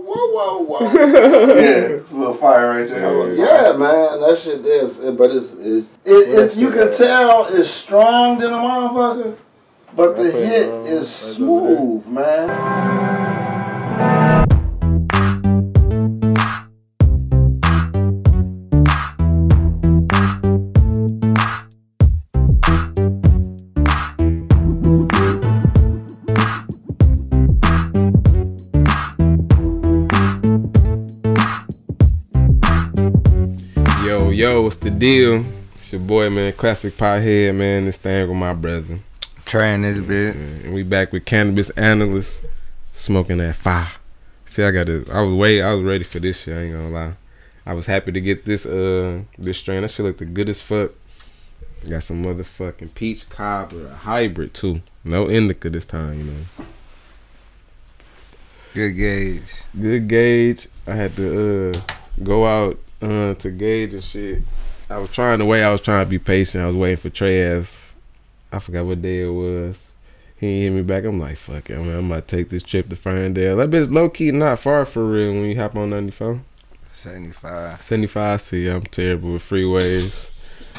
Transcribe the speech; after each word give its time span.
whoa, 0.00 0.58
whoa, 0.58 0.58
whoa. 0.58 0.92
yeah, 1.54 1.96
it's 1.96 2.12
a 2.12 2.16
little 2.16 2.34
fire 2.34 2.68
right 2.68 2.88
there. 2.88 3.34
Yeah, 3.34 3.72
man, 3.76 4.20
that 4.20 4.38
shit 4.42 4.64
is. 4.64 4.98
But 4.98 5.30
it's 5.30 5.54
it's 5.54 5.92
it, 6.04 6.52
it, 6.52 6.56
you 6.56 6.70
can 6.70 6.92
tell 6.92 7.46
it's 7.46 7.70
strong 7.70 8.38
than 8.38 8.52
a 8.52 8.56
motherfucker, 8.56 9.36
but 9.94 10.16
the 10.16 10.30
hit 10.30 10.70
is 10.86 11.10
smooth, 11.10 12.06
man. 12.06 13.07
What's 34.78 34.84
the 34.84 34.96
deal? 34.96 35.44
It's 35.74 35.90
your 35.90 36.00
boy, 36.00 36.30
man, 36.30 36.52
Classic 36.52 36.96
Pothead, 36.96 37.52
man. 37.56 37.86
This 37.86 37.98
thing 37.98 38.28
with 38.28 38.36
my 38.36 38.52
brother. 38.52 39.00
Trying 39.44 39.82
this 39.82 39.98
bit. 40.06 40.36
And 40.36 40.72
we 40.72 40.84
back 40.84 41.12
with 41.12 41.24
Cannabis 41.24 41.70
Analyst, 41.70 42.42
smoking 42.92 43.38
that 43.38 43.56
fire. 43.56 43.90
See, 44.46 44.62
I 44.62 44.70
got 44.70 44.88
it. 44.88 45.10
I 45.10 45.22
was 45.22 45.34
wait. 45.34 45.62
I 45.62 45.74
was 45.74 45.84
ready 45.84 46.04
for 46.04 46.20
this 46.20 46.42
shit. 46.42 46.56
I 46.56 46.60
ain't 46.60 46.74
gonna 46.74 46.90
lie. 46.90 47.14
I 47.66 47.74
was 47.74 47.86
happy 47.86 48.12
to 48.12 48.20
get 48.20 48.44
this 48.44 48.66
uh 48.66 49.24
this 49.36 49.58
strain. 49.58 49.82
That 49.82 49.90
shit 49.90 50.06
look 50.06 50.18
the 50.18 50.26
good 50.26 50.48
as 50.48 50.62
fuck. 50.62 50.92
Got 51.90 52.04
some 52.04 52.24
motherfucking 52.24 52.94
peach 52.94 53.28
cobbler, 53.28 53.88
a 53.88 53.96
hybrid 53.96 54.54
too. 54.54 54.82
No 55.02 55.28
indica 55.28 55.70
this 55.70 55.86
time, 55.86 56.18
you 56.20 56.24
know. 56.24 56.66
Good 58.74 58.92
Gage. 58.92 59.64
Good 59.76 60.06
Gage. 60.06 60.68
I 60.86 60.94
had 60.94 61.16
to 61.16 61.72
uh 61.74 61.80
go 62.22 62.46
out 62.46 62.78
uh 63.02 63.34
to 63.34 63.50
Gage 63.50 63.94
and 63.94 64.04
shit. 64.04 64.42
I 64.90 64.98
was 64.98 65.10
trying 65.10 65.38
the 65.38 65.44
way 65.44 65.62
I 65.62 65.70
was 65.70 65.82
trying 65.82 66.04
to 66.04 66.08
be 66.08 66.18
patient. 66.18 66.64
I 66.64 66.66
was 66.66 66.76
waiting 66.76 66.96
for 66.96 67.10
Tra 67.10 67.30
ass. 67.30 67.94
I 68.50 68.58
forgot 68.58 68.86
what 68.86 69.02
day 69.02 69.22
it 69.22 69.28
was. 69.28 69.84
He 70.38 70.46
ain't 70.46 70.62
hit 70.62 70.70
me 70.70 70.82
back. 70.82 71.04
I'm 71.04 71.18
like, 71.18 71.36
fuck 71.36 71.68
it. 71.68 71.74
I'm, 71.74 71.88
I'm 71.90 72.10
about 72.10 72.26
to 72.26 72.36
take 72.36 72.48
this 72.48 72.62
trip 72.62 72.88
to 72.88 72.96
Ferndale. 72.96 73.56
That 73.56 73.70
bitch 73.70 73.92
low 73.92 74.08
key 74.08 74.30
not 74.30 74.60
far 74.60 74.84
for 74.84 75.04
real 75.04 75.32
when 75.32 75.44
you 75.44 75.60
hop 75.60 75.76
on 75.76 75.90
94. 75.90 76.40
75. 76.94 77.82
75 77.82 78.40
See, 78.40 78.66
I'm 78.68 78.82
terrible 78.84 79.34
with 79.34 79.42
freeways. 79.42 80.30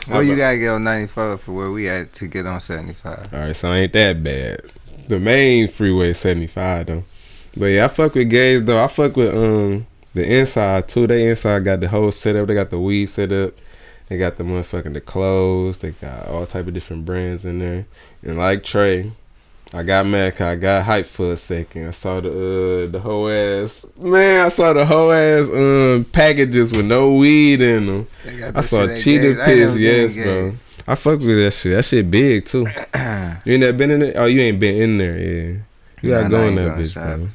Well, 0.07 0.23
you 0.23 0.35
gotta 0.35 0.57
get 0.57 0.69
on 0.69 0.83
94 0.83 1.37
for 1.37 1.51
where 1.51 1.71
we 1.71 1.87
at 1.87 2.13
to 2.13 2.27
get 2.27 2.47
on 2.47 2.61
75. 2.61 3.33
All 3.33 3.39
right, 3.39 3.55
so 3.55 3.71
ain't 3.71 3.93
that 3.93 4.23
bad. 4.23 4.61
The 5.07 5.19
main 5.19 5.67
freeway 5.67 6.09
is 6.09 6.17
75 6.19 6.85
though. 6.87 7.03
But 7.55 7.65
yeah, 7.67 7.85
I 7.85 7.87
fuck 7.89 8.15
with 8.15 8.29
Gage 8.29 8.65
though. 8.65 8.83
I 8.83 8.87
fuck 8.87 9.15
with 9.15 9.35
um 9.35 9.87
the 10.13 10.39
inside 10.39 10.87
too. 10.87 11.05
They 11.05 11.29
inside 11.29 11.63
got 11.63 11.79
the 11.79 11.89
whole 11.89 12.11
setup. 12.11 12.47
They 12.47 12.53
got 12.53 12.69
the 12.69 12.79
weed 12.79 13.07
set 13.07 13.31
up. 13.31 13.53
They 14.09 14.17
got 14.17 14.37
the 14.37 14.43
motherfucking 14.43 14.93
the 14.93 15.01
clothes. 15.01 15.77
They 15.77 15.91
got 15.91 16.27
all 16.27 16.45
type 16.45 16.67
of 16.67 16.73
different 16.73 17.05
brands 17.05 17.45
in 17.45 17.59
there. 17.59 17.85
And 18.23 18.37
like 18.37 18.63
Tra, 18.63 19.03
I 19.71 19.83
got 19.83 20.07
mad 20.07 20.35
'cause 20.35 20.47
I 20.47 20.55
got 20.55 20.85
hyped 20.85 21.05
for 21.05 21.31
a 21.33 21.37
second. 21.37 21.87
I 21.89 21.91
saw 21.91 22.19
the 22.19 22.29
uh, 22.87 22.91
the 22.91 22.99
whole 22.99 23.29
ass 23.29 23.85
man. 23.97 24.45
I 24.45 24.49
saw 24.49 24.73
the 24.73 24.83
whole 24.85 25.11
ass 25.11 25.47
um 25.49 26.05
packages 26.11 26.71
with 26.71 26.85
no 26.85 27.13
weed 27.13 27.61
in 27.61 27.85
them. 27.85 28.07
I 28.55 28.61
saw 28.61 28.87
cheetah 29.03 29.35
piss, 29.45 29.75
yes, 29.75 30.13
bro. 30.15 30.53
I 30.87 30.95
fuck 30.95 31.19
with 31.19 31.37
that 31.37 31.51
shit. 31.51 31.75
That 31.75 31.85
shit 31.85 32.09
big 32.09 32.45
too. 32.45 32.65
You 33.45 33.53
ain't 33.53 33.61
never 33.61 33.73
been 33.77 33.91
in 33.91 34.01
it? 34.01 34.15
Oh, 34.17 34.25
you 34.25 34.41
ain't 34.41 34.59
been 34.59 34.81
in 34.81 34.97
there, 34.97 35.17
yeah. 35.17 35.53
You 36.01 36.09
gotta 36.09 36.23
Nah, 36.23 36.29
go 36.29 36.47
in 36.47 36.55
that 36.55 36.77
bitch, 36.77 36.93
bro. 36.95 37.29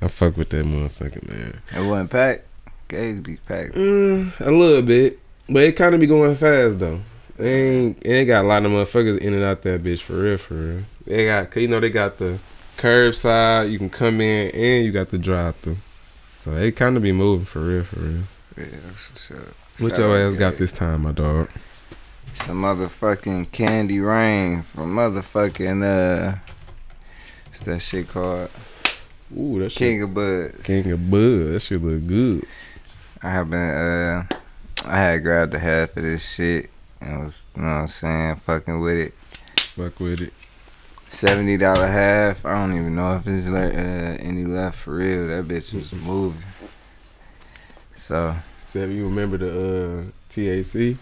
I 0.00 0.08
fuck 0.08 0.36
with 0.36 0.48
that 0.50 0.64
motherfucker, 0.64 1.28
man. 1.28 1.60
It 1.76 1.86
wasn't 1.86 2.10
packed. 2.10 2.44
Gage 2.88 3.22
be 3.22 3.36
packed. 3.46 3.74
Mm, 3.74 4.40
a 4.40 4.50
little 4.50 4.82
bit, 4.82 5.18
but 5.48 5.62
it 5.62 5.72
kind 5.72 5.94
of 5.94 6.00
be 6.00 6.06
going 6.06 6.36
fast 6.36 6.78
though. 6.78 7.00
It 7.38 7.44
ain't 7.46 7.98
it 8.02 8.10
ain't 8.10 8.26
got 8.28 8.44
a 8.44 8.48
lot 8.48 8.64
of 8.64 8.72
motherfuckers 8.72 9.18
in 9.18 9.34
and 9.34 9.42
out 9.44 9.62
that 9.62 9.82
bitch 9.82 10.00
for 10.00 10.14
real, 10.14 10.38
for 10.38 10.54
real. 10.54 10.82
They 11.06 11.26
got, 11.26 11.50
'cause 11.50 11.62
you 11.62 11.68
know, 11.68 11.80
they 11.80 11.90
got 11.90 12.18
the 12.18 12.38
curbside. 12.78 13.70
You 13.70 13.78
can 13.78 13.90
come 13.90 14.20
in 14.20 14.50
and 14.54 14.84
you 14.84 14.92
got 14.92 15.10
the 15.10 15.18
drive 15.18 15.56
through. 15.56 15.76
So 16.40 16.52
they 16.54 16.72
kind 16.72 16.96
of 16.96 17.02
be 17.02 17.12
moving 17.12 17.44
for 17.44 17.60
real, 17.60 17.84
for 17.84 18.00
real. 18.00 18.22
Yeah, 18.56 18.64
what's 19.12 19.30
up. 19.30 19.54
What 19.78 19.98
your 19.98 20.16
ass 20.16 20.34
got 20.38 20.56
this 20.56 20.72
time, 20.72 21.02
my 21.02 21.12
dog? 21.12 21.50
Some 22.44 22.62
motherfucking 22.62 23.50
candy 23.52 24.00
rain 24.00 24.62
from 24.62 24.94
motherfucking 24.94 25.82
uh, 25.82 26.36
what's 27.48 27.60
that 27.60 27.80
shit 27.80 28.08
called? 28.08 28.50
Ooh, 29.36 29.58
that 29.60 29.70
shit. 29.72 29.78
King 29.78 30.02
of 30.02 30.14
Buds. 30.14 30.62
King 30.62 30.90
of 30.92 31.10
Bud. 31.10 31.52
That 31.52 31.60
shit 31.60 31.82
look 31.82 32.06
good. 32.06 32.44
I 33.22 33.30
have 33.30 33.50
been 33.50 33.58
uh, 33.60 34.26
I 34.84 34.96
had 34.98 35.22
grabbed 35.22 35.54
a 35.54 35.58
half 35.58 35.96
of 35.96 36.02
this 36.02 36.28
shit 36.34 36.70
and 37.00 37.24
was, 37.24 37.42
you 37.56 37.62
know 37.62 37.68
what 37.68 37.74
I'm 37.82 37.88
saying, 37.88 38.36
fucking 38.46 38.80
with 38.80 38.96
it. 38.98 39.14
Fuck 39.74 40.00
with 40.00 40.20
it. 40.22 40.32
Seventy 41.10 41.56
dollar 41.56 41.86
half. 41.86 42.44
I 42.44 42.52
don't 42.52 42.76
even 42.76 42.94
know 42.94 43.16
if 43.16 43.24
there's 43.24 43.48
like 43.48 43.72
uh, 43.72 44.22
any 44.22 44.44
left 44.44 44.78
for 44.78 44.96
real. 44.96 45.28
That 45.28 45.46
bitch 45.48 45.72
was 45.72 45.92
moving. 46.02 46.42
So, 47.94 48.36
Seven, 48.58 48.94
you 48.96 49.04
remember 49.06 49.38
the 49.38 49.50
uh, 49.50 50.04
THC? 50.30 50.96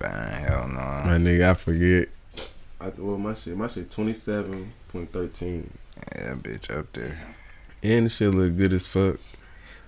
man, 0.00 0.42
hell 0.44 0.68
no. 0.68 0.76
My 0.76 1.18
nigga, 1.18 1.50
I 1.50 1.54
forget. 1.54 2.08
I, 2.80 2.88
well, 2.96 3.18
my 3.18 3.34
shit, 3.34 3.56
my 3.56 3.66
shit, 3.68 3.90
twenty 3.90 4.14
seven 4.14 4.72
point 4.88 5.12
thirteen, 5.12 5.70
Yeah, 6.14 6.34
that 6.34 6.42
bitch 6.42 6.76
up 6.76 6.92
there. 6.92 7.18
and 7.82 8.06
the 8.06 8.10
shit 8.10 8.32
look 8.34 8.56
good 8.56 8.72
as 8.72 8.86
fuck. 8.86 9.16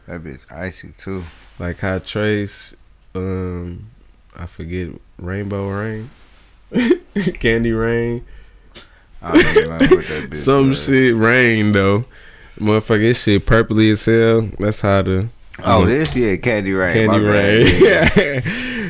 That 0.07 0.23
bitch 0.23 0.51
icy 0.53 0.93
too. 0.99 1.25
Like 1.59 1.79
how 1.79 1.99
Trace, 1.99 2.75
um, 3.17 3.91
I 4.37 4.47
forget 4.47 4.89
Rainbow 5.19 5.69
Rain, 5.71 6.11
Candy 7.41 7.73
Rain, 7.73 8.25
I 9.23 9.33
don't 9.33 9.57
even 9.57 9.71
what 9.97 10.07
that 10.07 10.37
some 10.37 10.71
was. 10.71 10.85
shit 10.85 11.15
rain 11.17 11.73
though. 11.73 12.05
Motherfucker, 12.59 13.01
this 13.01 13.23
shit 13.23 13.45
purpley 13.45 13.93
as 13.93 14.05
hell. 14.05 14.51
That's 14.59 14.81
how 14.81 15.03
the 15.03 15.29
Oh, 15.65 15.87
this 15.87 16.15
yeah, 16.15 16.37
candy 16.37 16.73
rain. 16.73 16.93
Candy 16.93 17.19
Rain. 17.25 17.67
yeah. 17.83 18.11
Yeah, 18.15 18.41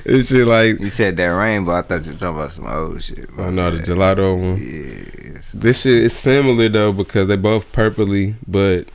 this 0.04 0.28
shit 0.28 0.46
like 0.46 0.80
You 0.80 0.90
said 0.90 1.16
that 1.16 1.26
rainbow. 1.26 1.72
I 1.74 1.82
thought 1.82 2.04
you 2.04 2.12
were 2.12 2.18
talking 2.18 2.36
about 2.40 2.52
some 2.52 2.66
old 2.66 3.02
shit. 3.02 3.28
oh 3.38 3.50
no, 3.50 3.70
the 3.70 3.82
gelato 3.82 4.36
one. 4.36 5.32
Yes. 5.32 5.52
This 5.54 5.82
shit 5.82 5.92
is 6.04 6.16
similar 6.16 6.68
though 6.68 6.92
because 6.92 7.28
they 7.28 7.36
both 7.36 7.70
purpley, 7.72 8.34
but 8.48 8.88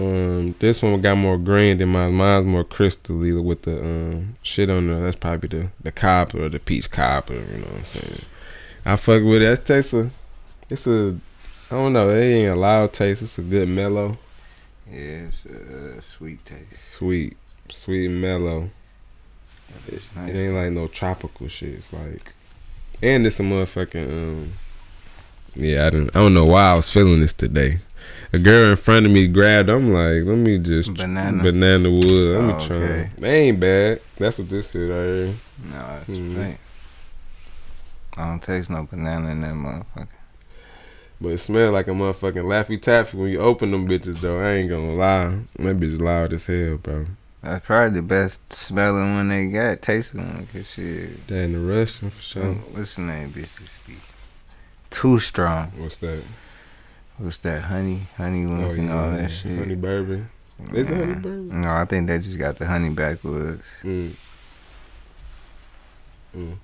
um, 0.00 0.54
this 0.58 0.82
one 0.82 1.00
got 1.00 1.16
more 1.16 1.38
green 1.38 1.78
than 1.78 1.90
mine. 1.90 2.14
Mine's 2.14 2.46
more 2.46 2.64
crystally 2.64 3.42
with 3.42 3.62
the 3.62 3.80
um 3.80 4.36
shit 4.42 4.70
on 4.70 4.88
there. 4.88 5.00
That's 5.00 5.16
probably 5.16 5.48
the 5.48 5.70
the 5.82 5.92
cobbler 5.92 6.44
or 6.44 6.48
the 6.48 6.58
peach 6.58 6.90
cobbler. 6.90 7.36
You 7.40 7.58
know 7.58 7.66
what 7.66 7.76
I'm 7.78 7.84
saying? 7.84 8.22
I 8.84 8.96
fuck 8.96 9.22
with 9.22 9.42
it. 9.42 9.46
That 9.46 9.64
tastes 9.64 9.92
a, 9.92 10.10
it's 10.68 10.86
a, 10.86 11.18
I 11.70 11.74
don't 11.74 11.92
know. 11.92 12.08
It 12.10 12.20
ain't 12.22 12.56
a 12.56 12.56
loud 12.56 12.92
taste. 12.92 13.22
It's 13.22 13.38
a 13.38 13.42
good 13.42 13.68
mellow, 13.68 14.16
Yeah, 14.90 15.28
it's 15.28 15.44
a 15.44 15.98
uh, 15.98 16.00
sweet 16.00 16.44
taste. 16.46 16.80
sweet, 16.80 17.36
sweet 17.68 18.06
and 18.06 18.20
mellow. 18.20 18.70
That 19.86 20.16
nice. 20.16 20.34
It 20.34 20.38
ain't 20.38 20.54
like 20.54 20.72
no 20.72 20.88
tropical 20.88 21.48
shit. 21.48 21.74
It's 21.74 21.92
like, 21.92 22.32
and 23.02 23.26
it's 23.26 23.38
a 23.38 23.42
motherfucking 23.42 24.10
um. 24.10 24.52
Yeah, 25.54 25.86
I 25.86 25.90
didn't. 25.90 26.16
I 26.16 26.20
don't 26.20 26.34
know 26.34 26.46
why 26.46 26.70
I 26.70 26.74
was 26.74 26.90
feeling 26.90 27.20
this 27.20 27.32
today. 27.32 27.80
A 28.32 28.38
girl 28.38 28.70
in 28.70 28.76
front 28.76 29.06
of 29.06 29.12
me 29.12 29.26
grabbed. 29.26 29.68
I'm 29.68 29.92
like, 29.92 30.22
let 30.24 30.38
me 30.38 30.58
just 30.58 30.94
Banana? 30.94 31.42
banana 31.42 31.90
wood. 31.90 32.36
Let 32.36 32.44
me 32.44 32.52
Oh, 32.52 32.66
try. 32.66 32.76
okay. 32.76 33.10
They 33.18 33.40
ain't 33.48 33.58
bad. 33.60 34.00
That's 34.16 34.38
what 34.38 34.48
this 34.48 34.72
is 34.74 34.88
right 34.88 35.04
here. 35.04 35.34
No, 35.72 35.98
it's 36.00 36.08
Mhm. 36.08 36.56
I 38.16 38.24
don't 38.28 38.42
taste 38.42 38.70
no 38.70 38.86
banana 38.90 39.30
in 39.30 39.40
that 39.40 39.52
motherfucker. 39.54 40.08
But 41.20 41.28
it 41.30 41.38
smell 41.38 41.72
like 41.72 41.86
a 41.88 41.90
motherfucking 41.90 42.44
Laffy 42.44 42.80
Taffy 42.80 43.16
when 43.16 43.30
you 43.30 43.40
open 43.40 43.72
them 43.72 43.86
bitches 43.88 44.20
though. 44.20 44.40
I 44.40 44.52
ain't 44.52 44.70
gonna 44.70 44.94
lie. 44.94 45.40
That 45.58 45.78
bitch 45.80 46.00
loud 46.00 46.32
as 46.32 46.46
hell, 46.46 46.76
bro. 46.78 47.06
That's 47.42 47.64
probably 47.66 48.00
the 48.00 48.06
best 48.06 48.52
smelling 48.52 49.14
one 49.14 49.28
they 49.28 49.46
got, 49.48 49.82
tasting 49.82 50.20
one. 50.20 50.46
Cause 50.52 50.66
shit, 50.68 51.26
That 51.28 51.34
in 51.42 51.52
the 51.54 51.58
Russian 51.58 52.10
for 52.10 52.22
sure. 52.22 52.54
what's 52.72 52.94
the 52.94 53.02
name, 53.02 53.30
bitch? 53.32 53.56
This 53.58 53.78
too 54.90 55.18
strong. 55.18 55.72
What's 55.76 55.96
that? 55.98 56.22
What's 57.20 57.38
that? 57.40 57.62
Honey, 57.64 58.00
honey 58.16 58.46
ones 58.46 58.72
and 58.74 58.90
all 58.90 59.10
that 59.10 59.30
shit. 59.30 59.52
Oh, 59.52 59.56
Honey 59.56 59.74
bourbon. 59.74 60.30
Is 60.72 60.90
it 60.90 60.96
honey 60.96 61.14
bourbon? 61.14 61.60
No, 61.60 61.70
I 61.70 61.84
think 61.84 62.06
they 62.06 62.18
just 62.18 62.38
got 62.38 62.56
the 62.56 62.66
honey 62.66 62.88
backwoods. 62.88 63.62
Mm. 63.82 64.12
Mm. 66.34 66.56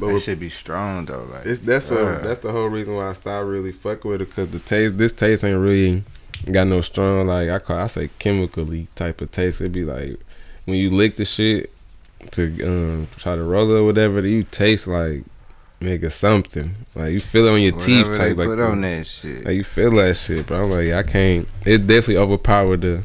But 0.00 0.08
it 0.08 0.20
should 0.20 0.40
be 0.40 0.50
strong 0.50 1.04
though. 1.04 1.28
Like 1.30 1.46
It's 1.46 1.60
that's 1.60 1.90
what 1.90 2.00
uh, 2.00 2.18
that's 2.22 2.40
the 2.40 2.50
whole 2.50 2.66
reason 2.66 2.96
why 2.96 3.10
I 3.10 3.12
stopped 3.12 3.46
really 3.46 3.70
fucking 3.70 4.10
with 4.10 4.22
it 4.22 4.28
because 4.30 4.48
the 4.48 4.58
taste 4.58 4.98
this 4.98 5.12
taste 5.12 5.44
ain't 5.44 5.60
really 5.60 6.02
got 6.50 6.66
no 6.66 6.80
strong 6.80 7.28
like 7.28 7.48
I 7.48 7.60
call 7.60 7.76
I 7.78 7.86
say 7.86 8.10
chemically 8.18 8.88
type 8.96 9.20
of 9.20 9.30
taste. 9.30 9.60
It'd 9.60 9.72
be 9.72 9.84
like 9.84 10.18
when 10.64 10.76
you 10.76 10.90
lick 10.90 11.16
the 11.16 11.24
shit 11.24 11.70
to 12.32 12.42
um 12.64 13.08
try 13.16 13.36
to 13.36 13.44
roll 13.44 13.70
it 13.70 13.78
or 13.78 13.84
whatever, 13.84 14.26
you 14.26 14.42
taste 14.42 14.88
like 14.88 15.22
nigga 15.82 16.10
something. 16.10 16.74
Like 16.94 17.12
you 17.12 17.20
feel 17.20 17.46
it 17.46 17.52
on 17.52 17.60
your 17.60 17.72
teeth 17.72 18.08
Whatever 18.08 18.14
type 18.14 18.36
they 18.36 18.46
like 18.46 18.48
put 18.48 18.60
on 18.60 18.80
that 18.82 19.06
shit. 19.06 19.44
Like 19.44 19.54
you 19.54 19.64
feel 19.64 19.90
that 19.92 20.16
shit, 20.16 20.46
bro. 20.46 20.64
I'm 20.64 20.70
like, 20.70 20.92
I 20.92 21.02
can't. 21.02 21.48
It 21.66 21.86
definitely 21.86 22.18
overpowered 22.18 22.80
the 22.80 23.02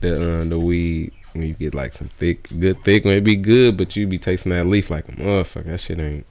the 0.00 0.40
uh, 0.40 0.44
the 0.44 0.58
weed 0.58 1.12
when 1.32 1.46
you 1.46 1.54
get 1.54 1.74
like 1.74 1.92
some 1.92 2.08
thick, 2.08 2.48
good 2.58 2.82
thick. 2.84 3.04
When 3.04 3.16
it 3.16 3.24
be 3.24 3.36
good, 3.36 3.76
but 3.76 3.96
you 3.96 4.06
be 4.06 4.18
tasting 4.18 4.52
that 4.52 4.66
leaf 4.66 4.90
like 4.90 5.08
a 5.08 5.12
motherfucker. 5.12 5.66
That 5.66 5.80
shit 5.80 5.98
ain't 5.98 6.26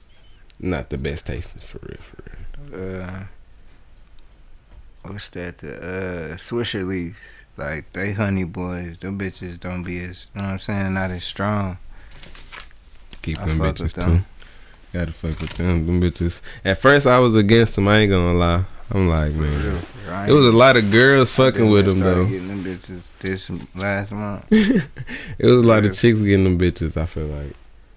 not 0.58 0.90
the 0.90 0.98
best 0.98 1.26
tasting 1.26 1.60
for 1.60 1.78
real. 1.82 1.98
For 2.00 2.78
real. 2.78 3.02
uh, 3.02 3.24
what's 5.02 5.28
that? 5.30 5.58
The 5.58 5.76
uh, 5.76 6.36
Swisher 6.36 6.86
leaves. 6.86 7.20
Like 7.56 7.92
they 7.92 8.12
honey 8.12 8.44
boys. 8.44 8.96
Them 8.98 9.18
bitches 9.18 9.60
don't 9.60 9.82
be 9.82 10.02
as 10.02 10.26
you 10.34 10.40
know 10.40 10.46
what 10.46 10.52
I'm 10.52 10.58
saying. 10.60 10.94
Not 10.94 11.10
as 11.10 11.24
strong. 11.24 11.78
Keep 13.22 13.38
them 13.38 13.58
bitches 13.58 13.94
with 13.94 14.04
too. 14.04 14.24
Gotta 14.92 15.12
fuck 15.12 15.40
with 15.40 15.50
them. 15.54 15.86
Them 15.86 16.00
bitches. 16.00 16.40
At 16.64 16.78
first, 16.78 17.06
I 17.06 17.18
was 17.18 17.34
against 17.36 17.76
them. 17.76 17.86
I 17.88 17.98
ain't 17.98 18.10
gonna 18.10 18.34
lie. 18.36 18.64
I'm 18.90 19.08
like, 19.08 19.32
man. 19.34 19.82
It 20.28 20.32
was 20.32 20.46
a 20.46 20.52
lot 20.52 20.76
of 20.76 20.90
girls 20.90 21.30
fucking 21.30 21.70
with 21.70 21.86
them 21.86 22.00
though. 22.00 22.24
Getting 22.26 22.48
them 22.48 22.64
bitches 22.64 23.02
this 23.20 23.48
last 23.76 24.10
month. 24.12 24.46
It 24.50 25.46
was 25.46 25.62
a 25.62 25.66
lot 25.66 25.84
of 25.84 25.96
chicks 25.96 26.20
getting 26.20 26.44
them 26.44 26.58
bitches. 26.58 26.96
I 26.96 27.06
feel 27.06 27.26
like 27.26 27.54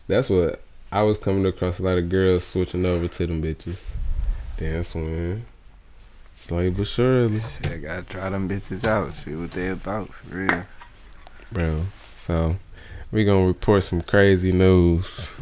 that's 0.08 0.30
what 0.30 0.62
I 0.92 1.02
was 1.02 1.18
coming 1.18 1.46
across. 1.46 1.80
A 1.80 1.84
lot 1.84 1.98
of 1.98 2.10
girls 2.10 2.46
switching 2.46 2.86
over 2.86 3.08
to 3.08 3.28
them 3.28 3.42
bitches. 3.42 3.94
That's 4.58 4.94
when 4.94 5.46
slowly 6.36 6.70
but 6.70 6.88
surely, 6.88 7.42
I 7.64 7.78
gotta 7.78 8.04
try 8.04 8.30
them 8.30 8.48
bitches 8.48 8.86
out. 8.86 9.16
See 9.16 9.36
what 9.36 9.52
they 9.52 9.70
about 9.70 10.14
for 10.14 10.36
real. 10.36 10.64
bro. 11.52 11.86
So 12.18 12.58
we 13.12 13.26
gonna 13.26 13.48
report 13.48 13.84
some 13.84 14.02
crazy 14.04 14.52
news 14.52 15.34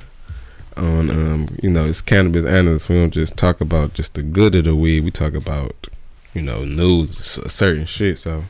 on 0.82 1.10
um 1.12 1.58
you 1.62 1.70
know 1.70 1.86
it's 1.86 2.02
cannabis 2.02 2.46
analysts. 2.46 2.90
We 2.90 2.96
don't 2.96 3.12
just 3.12 3.38
talk 3.38 3.62
about 3.62 3.94
just 3.94 4.16
the 4.16 4.24
good 4.24 4.56
of 4.56 4.66
the 4.66 4.76
weed. 4.76 5.04
We 5.04 5.12
talk 5.12 5.34
about 5.34 5.88
you 6.34 6.42
know 6.42 6.66
news, 6.66 7.18
certain 7.48 7.86
shit. 7.86 8.18
So 8.18 8.46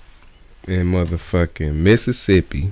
in 0.68 0.92
motherfucking 0.92 1.76
Mississippi. 1.76 2.72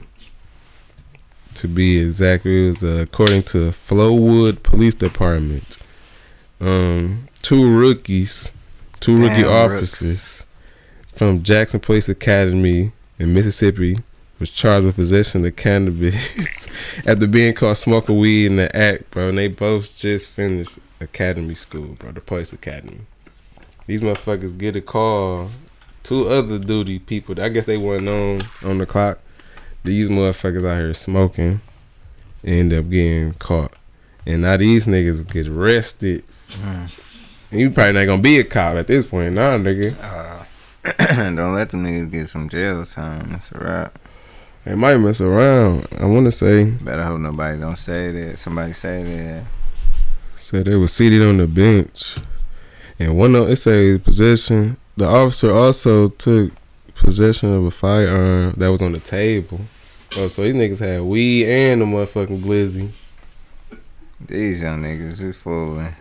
To 1.56 1.68
be 1.68 1.98
exact, 1.98 2.46
it 2.46 2.68
was 2.68 2.84
uh, 2.84 3.02
according 3.02 3.44
to 3.44 3.72
Flowwood 3.72 4.64
Police 4.64 4.96
Department. 4.96 5.78
Um, 6.62 7.28
two 7.42 7.70
rookies, 7.70 8.54
two 9.00 9.18
rookie 9.18 9.42
Damn, 9.42 9.72
officers 9.72 10.46
from 11.14 11.44
Jackson 11.44 11.82
Police 11.82 12.08
Academy 12.08 12.94
in 13.18 13.34
Mississippi 13.34 13.98
was 14.40 14.50
charged 14.50 14.86
with 14.86 14.96
possession 14.96 15.46
of 15.46 15.56
cannabis 15.56 16.68
after 17.06 17.28
being 17.28 17.54
caught 17.54 17.78
smoking 17.78 18.18
weed 18.18 18.46
in 18.48 18.56
the 18.56 18.76
act, 18.76 19.12
bro. 19.12 19.30
And 19.30 19.38
they 19.38 19.48
both 19.48 19.96
just 19.98 20.30
finished 20.30 20.80
academy 21.00 21.56
school, 21.56 21.96
bro, 22.00 22.12
the 22.12 22.22
police 22.22 22.54
academy. 22.54 23.02
These 23.86 24.02
motherfuckers 24.02 24.58
get 24.58 24.76
a 24.76 24.82
call. 24.82 25.50
Two 26.04 26.28
other 26.28 26.58
duty 26.60 27.00
people. 27.00 27.40
I 27.42 27.50
guess 27.50 27.66
they 27.66 27.78
weren't 27.78 28.08
on 28.08 28.48
on 28.64 28.78
the 28.78 28.86
clock. 28.86 29.20
These 29.84 30.10
motherfuckers 30.10 30.68
out 30.68 30.78
here 30.78 30.94
smoking 30.94 31.62
end 32.44 32.74
up 32.74 32.90
getting 32.90 33.34
caught. 33.34 33.74
And 34.26 34.44
now 34.44 34.58
these 34.58 34.86
niggas 34.86 35.30
get 35.30 35.48
arrested. 35.48 36.24
Mm. 36.50 36.90
And 37.52 37.60
you 37.60 37.70
probably 37.72 37.94
not 37.94 38.06
gonna 38.06 38.22
be 38.22 38.40
a 38.40 38.44
cop 38.44 38.76
at 38.76 38.88
this 38.88 39.06
point, 39.06 39.34
nah, 39.34 39.58
nigga. 39.58 39.96
Uh, 40.02 40.46
don't 41.36 41.56
let 41.56 41.70
them 41.70 41.84
niggas 41.84 42.12
get 42.12 42.30
some 42.30 42.48
jail 42.48 42.86
time. 42.86 43.32
That's 43.32 43.52
a 43.52 43.58
wrap. 43.58 44.00
They 44.70 44.76
might 44.76 44.98
mess 44.98 45.20
around. 45.20 45.88
I 46.00 46.06
wanna 46.06 46.32
say 46.32 46.66
Better 46.66 47.04
hope 47.04 47.20
nobody 47.20 47.60
don't 47.60 47.76
say 47.76 48.12
that. 48.12 48.38
Somebody 48.38 48.74
say 48.74 49.02
that. 49.02 49.44
said 50.38 50.66
they 50.66 50.76
were 50.76 50.88
seated 50.88 51.24
on 51.24 51.38
the 51.38 51.48
bench. 51.48 52.18
And 53.00 53.18
one 53.18 53.34
of 53.34 53.50
it 53.50 53.56
say 53.56 53.98
possession. 53.98 54.78
The 54.96 55.08
officer 55.08 55.52
also 55.52 56.10
took 56.10 56.52
possession 56.94 57.52
of 57.52 57.66
a 57.66 57.72
firearm 57.72 58.54
that 58.58 58.68
was 58.68 58.84
on 58.84 58.92
the 58.92 59.00
table. 59.00 59.62
Oh, 60.16 60.28
so 60.28 60.44
these 60.44 60.54
niggas 60.54 60.78
had 60.86 61.02
weed 61.02 61.48
and 61.48 61.82
the 61.82 61.86
motherfucking 61.86 62.44
glizzy. 62.44 62.92
These 64.24 64.62
young 64.62 64.84
niggas 64.84 65.20
is 65.20 65.36
fooling. 65.36 65.96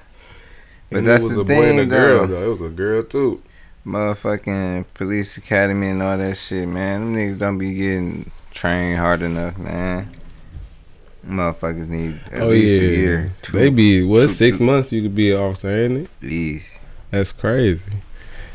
But 0.90 0.98
And 0.98 1.06
that's 1.06 1.22
it 1.22 1.24
was 1.24 1.32
the 1.36 1.40
a 1.40 1.44
boy 1.44 1.70
and 1.70 1.78
a 1.78 1.82
thing, 1.82 1.88
girl 1.88 2.26
though. 2.26 2.34
though. 2.34 2.46
It 2.46 2.50
was 2.50 2.60
a 2.60 2.74
girl 2.74 3.02
too. 3.02 3.42
Motherfucking 3.86 4.84
police 4.92 5.38
academy 5.38 5.88
and 5.88 6.02
all 6.02 6.18
that 6.18 6.36
shit, 6.36 6.68
man. 6.68 7.00
Them 7.00 7.14
niggas 7.14 7.38
don't 7.38 7.56
be 7.56 7.72
getting 7.72 8.30
trained 8.52 8.98
hard 8.98 9.22
enough, 9.22 9.56
man. 9.58 10.10
Motherfuckers 11.26 11.88
need 11.88 12.20
at 12.32 12.42
oh 12.42 12.48
least 12.48 12.80
yeah, 12.80 12.88
a 12.88 12.92
year. 12.92 13.32
Two, 13.42 13.52
they 13.52 13.68
be 13.68 14.02
what 14.02 14.22
two- 14.22 14.28
six 14.28 14.58
two- 14.58 14.64
months 14.64 14.92
you 14.92 15.02
could 15.02 15.14
be 15.14 15.32
an 15.32 15.38
officer, 15.38 15.70
ain't 15.84 15.98
it? 16.04 16.10
Please. 16.20 16.64
That's 17.10 17.32
crazy. 17.32 17.92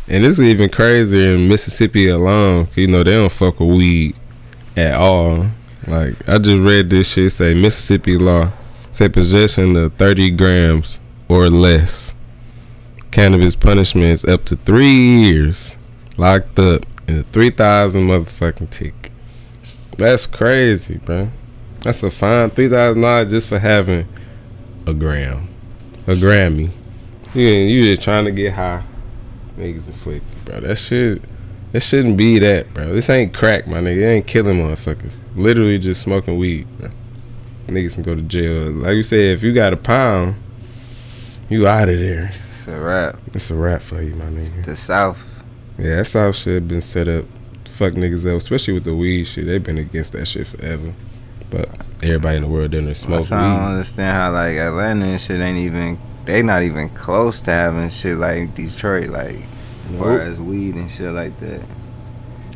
And 0.07 0.23
this 0.23 0.37
is 0.39 0.45
even 0.45 0.69
crazier 0.69 1.35
in 1.35 1.47
Mississippi 1.47 2.07
alone. 2.09 2.67
You 2.75 2.87
know, 2.87 3.03
they 3.03 3.13
don't 3.13 3.31
fuck 3.31 3.59
with 3.59 3.69
weed 3.77 4.15
at 4.75 4.95
all. 4.95 5.47
Like, 5.87 6.27
I 6.27 6.37
just 6.39 6.59
read 6.59 6.89
this 6.89 7.09
shit 7.11 7.31
say 7.31 7.53
Mississippi 7.53 8.17
law 8.17 8.51
say 8.91 9.09
possession 9.09 9.75
of 9.75 9.93
30 9.95 10.31
grams 10.31 10.99
or 11.27 11.49
less. 11.49 12.15
Cannabis 13.11 13.55
punishment 13.55 14.05
is 14.11 14.25
up 14.25 14.45
to 14.45 14.55
three 14.55 14.85
years 15.21 15.77
locked 16.17 16.57
up 16.59 16.85
and 17.07 17.29
3,000 17.31 18.07
motherfucking 18.07 18.69
tick. 18.69 19.02
That's 19.97 20.25
crazy, 20.25 20.97
bro. 20.97 21.29
That's 21.81 22.01
a 22.03 22.11
fine 22.11 22.49
$3,000 22.49 23.29
just 23.29 23.47
for 23.47 23.59
having 23.59 24.07
a 24.87 24.93
gram. 24.93 25.49
A 26.05 26.15
Grammy. 26.15 26.71
You 27.33 27.47
you 27.47 27.95
just 27.95 28.01
trying 28.01 28.25
to 28.25 28.31
get 28.31 28.53
high. 28.53 28.83
Niggas 29.57 29.89
afflicted, 29.89 30.45
bro. 30.45 30.59
That 30.61 30.75
shit 30.75 31.21
it 31.73 31.81
shouldn't 31.81 32.17
be 32.17 32.37
that, 32.37 32.71
bro. 32.71 32.93
This 32.93 33.09
ain't 33.09 33.33
crack, 33.33 33.65
my 33.65 33.79
nigga. 33.79 33.97
It 33.97 34.05
ain't 34.05 34.27
killing 34.27 34.59
motherfuckers. 34.59 35.25
Literally 35.35 35.79
just 35.79 36.03
smoking 36.03 36.37
weed, 36.37 36.67
bro. 36.77 36.91
Niggas 37.65 37.95
can 37.95 38.03
go 38.03 38.13
to 38.13 38.21
jail. 38.21 38.69
Like 38.69 38.93
you 38.93 39.01
said, 39.01 39.19
if 39.19 39.41
you 39.41 39.53
got 39.53 39.73
a 39.73 39.77
pound, 39.77 40.35
you 41.49 41.67
out 41.67 41.89
of 41.89 41.97
there. 41.97 42.31
It's 42.47 42.67
a 42.67 42.79
wrap. 42.79 43.19
It's 43.33 43.49
a 43.49 43.55
wrap 43.55 43.81
for 43.81 44.03
you, 44.03 44.13
my 44.13 44.25
nigga. 44.25 44.63
The 44.63 44.75
South. 44.75 45.17
Yeah, 45.79 45.95
that 45.95 46.05
South 46.05 46.35
shit 46.35 46.67
been 46.67 46.81
set 46.81 47.07
up. 47.07 47.25
Fuck 47.73 47.93
niggas 47.93 48.29
up, 48.29 48.37
especially 48.37 48.75
with 48.75 48.83
the 48.83 48.95
weed 48.95 49.23
shit. 49.23 49.47
They've 49.47 49.63
been 49.63 49.79
against 49.79 50.13
that 50.13 50.27
shit 50.27 50.47
forever. 50.47 50.93
But 51.49 51.69
everybody 52.01 52.37
in 52.37 52.43
the 52.43 52.49
world 52.49 52.71
doesn't 52.71 52.95
smoke 52.95 53.31
I 53.31 53.41
don't 53.41 53.61
weed. 53.61 53.71
understand 53.71 54.15
how 54.15 54.31
like 54.31 54.57
Atlanta 54.57 55.05
and 55.05 55.21
shit 55.21 55.41
ain't 55.41 55.57
even 55.57 55.99
they 56.25 56.41
not 56.41 56.63
even 56.63 56.89
close 56.89 57.41
to 57.41 57.51
having 57.51 57.89
shit 57.89 58.17
like 58.17 58.55
Detroit, 58.55 59.09
like 59.09 59.37
as 59.91 59.99
far 59.99 60.21
as 60.21 60.39
weed 60.39 60.75
and 60.75 60.89
shit 60.91 61.11
like 61.11 61.39
that. 61.39 61.61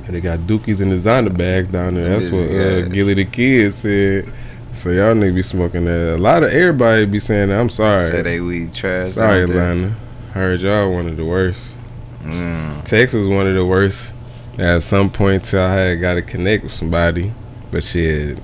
And 0.05 0.15
they 0.15 0.21
got 0.21 0.39
dookies 0.39 0.81
and 0.81 0.89
designer 0.91 1.31
bags 1.31 1.67
down 1.67 1.95
there. 1.95 2.09
That's 2.09 2.29
what 2.31 2.49
uh, 2.49 2.81
Gillie 2.87 3.15
Da 3.15 3.25
Kid 3.25 3.73
said. 3.73 4.31
So 4.73 4.89
y'all 4.89 5.15
niggas 5.15 5.35
be 5.35 5.41
smoking 5.41 5.85
that. 5.85 6.15
A 6.15 6.17
lot 6.17 6.43
of 6.43 6.51
everybody 6.51 7.05
be 7.05 7.19
saying 7.19 7.49
that. 7.49 7.59
I'm 7.59 7.69
sorry. 7.69 8.11
Say 8.11 8.21
they 8.21 8.39
weed 8.39 8.73
trash. 8.73 9.13
sorry. 9.13 9.43
Atlanta. 9.43 9.95
Heard 10.31 10.61
y'all 10.61 10.93
one 10.93 11.07
of 11.07 11.17
the 11.17 11.25
worst. 11.25 11.75
Mm. 12.21 12.83
Texas 12.85 13.25
one 13.27 13.47
of 13.47 13.55
the 13.55 13.65
worst. 13.65 14.13
At 14.57 14.81
some 14.81 15.11
point, 15.11 15.53
I 15.53 15.71
had 15.71 16.01
got 16.01 16.15
to 16.15 16.23
connect 16.23 16.63
with 16.63 16.73
somebody, 16.73 17.31
but 17.71 17.83
shit, 17.83 18.39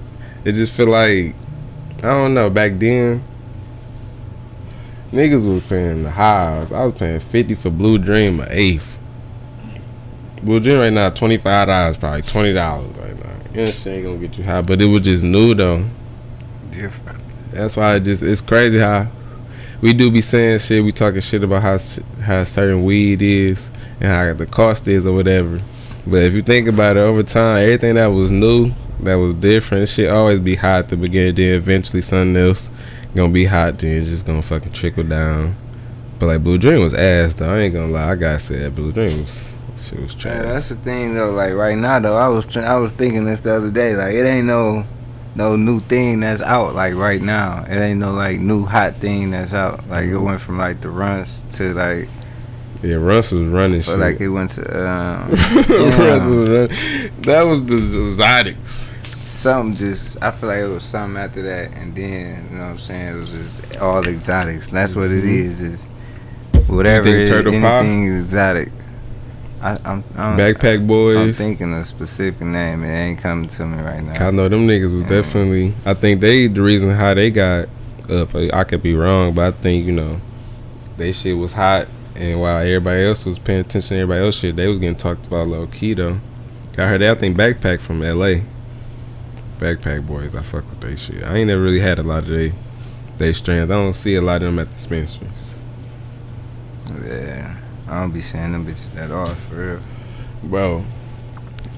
it 0.46 0.52
just 0.52 0.74
feel 0.74 0.88
like 0.88 1.36
I 1.98 2.08
don't 2.08 2.36
know. 2.36 2.50
Back 2.52 2.74
then, 2.78 3.24
niggas 5.12 5.52
was 5.52 5.66
paying 5.66 6.04
the 6.04 6.12
highs. 6.12 6.72
I 6.72 6.84
was 6.86 7.00
paying 7.00 7.20
fifty 7.20 7.56
for 7.56 7.72
Blue 7.72 7.98
Dream, 7.98 8.40
an 8.42 8.48
eighth. 8.52 8.98
Blue 10.44 10.60
Dream 10.60 10.80
right 10.80 10.94
now 10.94 11.10
twenty 11.10 11.38
five 11.38 11.68
dollars, 11.68 11.98
probably 11.98 12.22
twenty 12.22 12.54
dollars 12.54 12.96
right 12.98 13.18
now. 13.18 13.36
Yeah, 13.56 13.66
shit 13.68 13.88
ain't 13.88 14.06
gonna 14.06 14.18
get 14.18 14.38
you 14.38 14.44
high, 14.44 14.62
but 14.62 14.82
it 14.82 14.86
was 14.86 15.02
just 15.02 15.24
new 15.24 15.56
though. 15.56 15.88
Different. 16.70 17.22
That's 17.52 17.76
why 17.76 17.96
it 17.96 18.02
just 18.02 18.22
it's 18.22 18.42
crazy 18.42 18.78
how 18.78 19.08
we 19.82 19.94
do 19.94 20.12
be 20.12 20.22
saying 20.22 20.60
shit. 20.60 20.84
We 20.84 20.92
talking 20.92 21.22
shit 21.22 21.44
about 21.44 21.64
how 21.64 21.78
how 22.22 22.44
certain 22.44 22.84
weed 22.84 23.22
is 23.22 23.72
and 24.00 24.10
how 24.10 24.34
the 24.34 24.46
cost 24.46 24.88
is 24.88 25.06
or 25.06 25.14
whatever. 25.14 25.60
But 26.06 26.24
if 26.24 26.34
you 26.34 26.42
think 26.42 26.68
about 26.68 26.98
it 26.98 27.02
over 27.02 27.24
time, 27.24 27.64
everything 27.64 27.96
that 27.96 28.08
was 28.08 28.30
new, 28.30 28.74
that 29.02 29.16
was 29.16 29.36
different, 29.36 29.90
shit 29.90 30.10
always 30.10 30.40
be 30.40 30.56
hot 30.56 30.80
at 30.80 30.90
the 30.90 30.98
beginning. 30.98 31.36
Then 31.36 31.56
eventually 31.56 32.02
something 32.02 32.36
else 32.36 32.70
gonna 33.16 33.32
be 33.32 33.46
hot. 33.46 33.80
Then 33.80 33.98
it's 33.98 34.10
just 34.10 34.26
gonna 34.26 34.42
fucking 34.42 34.74
trickle 34.74 35.04
down. 35.04 35.56
But 36.20 36.28
like 36.28 36.44
Blue 36.44 36.58
Dream 36.58 36.82
was 36.82 36.94
ass 36.94 37.36
though. 37.36 37.54
I 37.54 37.60
ain't 37.60 37.74
gonna 37.74 37.92
lie. 37.92 38.12
I 38.12 38.16
gotta 38.16 38.40
say 38.40 38.60
that 38.60 38.76
Blue 38.76 38.92
Dream 38.92 39.22
was 39.22 39.54
shit 39.84 40.00
was 40.00 40.16
Yeah, 40.24 40.42
that's 40.42 40.70
the 40.70 40.76
thing 40.76 41.14
though. 41.14 41.32
Like 41.32 41.54
right 41.54 41.78
now 41.78 42.00
though, 42.00 42.18
I 42.18 42.28
was 42.28 42.56
I 42.58 42.76
was 42.76 42.92
thinking 42.92 43.26
this 43.26 43.42
the 43.42 43.56
other 43.56 43.72
day. 43.72 43.96
Like 43.96 44.14
it 44.14 44.26
ain't 44.26 44.48
no 44.48 44.86
no 45.36 45.56
new 45.56 45.80
thing 45.82 46.20
that's 46.20 46.42
out 46.42 46.76
like 46.76 46.94
right 46.94 47.22
now. 47.22 47.66
It 47.68 47.76
ain't 47.76 48.00
no 48.00 48.12
like 48.14 48.40
new 48.40 48.66
hot 48.66 48.96
thing 48.96 49.32
that's 49.32 49.54
out. 49.54 49.88
Like 49.90 50.06
it 50.06 50.18
went 50.18 50.42
from 50.42 50.58
like 50.58 50.82
the 50.82 50.90
Runtz 50.90 51.50
to 51.58 51.74
like, 51.74 52.08
yeah, 52.84 52.96
Russ 52.96 53.32
was 53.32 53.48
running 53.48 53.82
shit. 53.82 53.98
like 53.98 54.20
it 54.22 54.30
went 54.30 54.52
to 54.52 54.62
um, 54.90 55.32
Russ 55.32 56.26
was 56.26 56.50
running. 56.50 57.12
That 57.22 57.44
was 57.48 57.64
the 57.66 57.76
Zydex. 57.76 58.90
something 59.32 59.76
just 59.76 60.22
I 60.22 60.32
feel 60.32 60.50
like 60.50 60.60
it 60.60 60.68
was 60.68 60.84
something 60.84 61.22
after 61.22 61.42
that, 61.44 61.74
and 61.78 61.96
then 61.96 62.48
you 62.52 62.58
know 62.58 62.64
what 62.66 62.72
I'm 62.72 62.78
saying 62.80 63.16
it 63.16 63.18
was 63.18 63.30
just 63.30 63.78
all 63.78 64.06
exotics. 64.08 64.68
That's 64.68 64.96
what 64.96 65.06
it 65.12 65.24
is. 65.26 65.60
Mhm. 65.60 65.74
is. 65.74 65.86
Is 66.62 66.68
whatever 66.70 67.04
think 67.04 67.18
it- 67.18 67.28
Turtle 67.28 67.52
Pie? 67.54 67.80
anything 67.80 68.18
exotic. 68.20 68.72
I, 69.62 69.78
I'm, 69.86 70.04
I'm 70.18 70.38
Backpack 70.38 70.86
Boys. 70.86 71.16
I'm 71.18 71.34
thinking 71.34 71.74
a 71.74 71.86
specific 71.86 72.42
name. 72.42 72.84
It 72.84 72.94
ain't 72.94 73.20
coming 73.22 73.48
to 73.48 73.66
me 73.66 73.82
right 73.82 74.04
now. 74.04 74.28
I 74.28 74.32
know 74.32 74.50
them 74.50 74.68
niggas 74.68 74.92
was 74.92 75.04
Yeah. 75.04 75.22
definitely. 75.22 75.74
I 75.86 75.94
think 75.94 76.20
they 76.20 76.48
the 76.48 76.62
reason 76.62 76.90
how 76.90 77.14
they 77.14 77.32
got 77.32 77.70
up. 78.10 78.36
I 78.36 78.66
could 78.66 78.84
be 78.84 78.94
wrong, 78.94 79.34
but 79.34 79.54
I 79.54 79.58
think 79.58 79.86
you 79.86 79.94
know, 79.94 80.20
they 80.98 81.14
shit 81.14 81.38
was 81.38 81.54
hot, 81.54 81.88
and 82.16 82.40
while 82.40 82.60
everybody 82.60 83.04
else 83.04 83.26
was 83.26 83.40
paying 83.40 83.62
attention 83.62 83.98
to 83.98 84.02
everybody 84.02 84.26
else 84.26 84.36
shit, 84.36 84.56
they 84.56 84.68
was 84.68 84.80
getting 84.80 84.96
talked 84.96 85.26
about 85.26 85.48
low 85.48 85.68
key 85.68 85.94
though. 85.94 86.20
I 86.78 86.88
heard 86.88 87.02
that 87.02 87.18
I 87.18 87.20
think 87.20 87.38
Backpack 87.38 87.82
from 87.82 88.02
L.A. 88.02 88.44
Backpack 89.60 90.06
Boys, 90.06 90.36
I 90.36 90.42
fuck 90.42 90.70
with 90.70 90.82
they 90.82 90.96
shit. 90.96 91.24
I 91.24 91.38
ain't 91.38 91.48
never 91.48 91.62
really 91.62 91.80
had 91.80 92.00
a 92.00 92.04
lot 92.04 92.24
of 92.24 92.30
they 92.30 92.54
they 93.18 93.34
strands. 93.34 93.72
I 93.72 93.76
don't 93.76 93.94
see 93.94 94.16
a 94.16 94.22
lot 94.22 94.38
of 94.38 94.42
them 94.44 94.60
at 94.60 94.70
the 94.70 94.76
dispensaries. 94.76 95.56
Yeah, 97.06 97.56
I 97.88 98.02
don't 98.02 98.12
be 98.12 98.22
seeing 98.22 98.52
them 98.52 98.66
bitches 98.66 98.96
at 98.98 99.12
all 99.12 99.34
for 99.50 99.56
real. 99.56 99.82
Bro, 100.44 100.86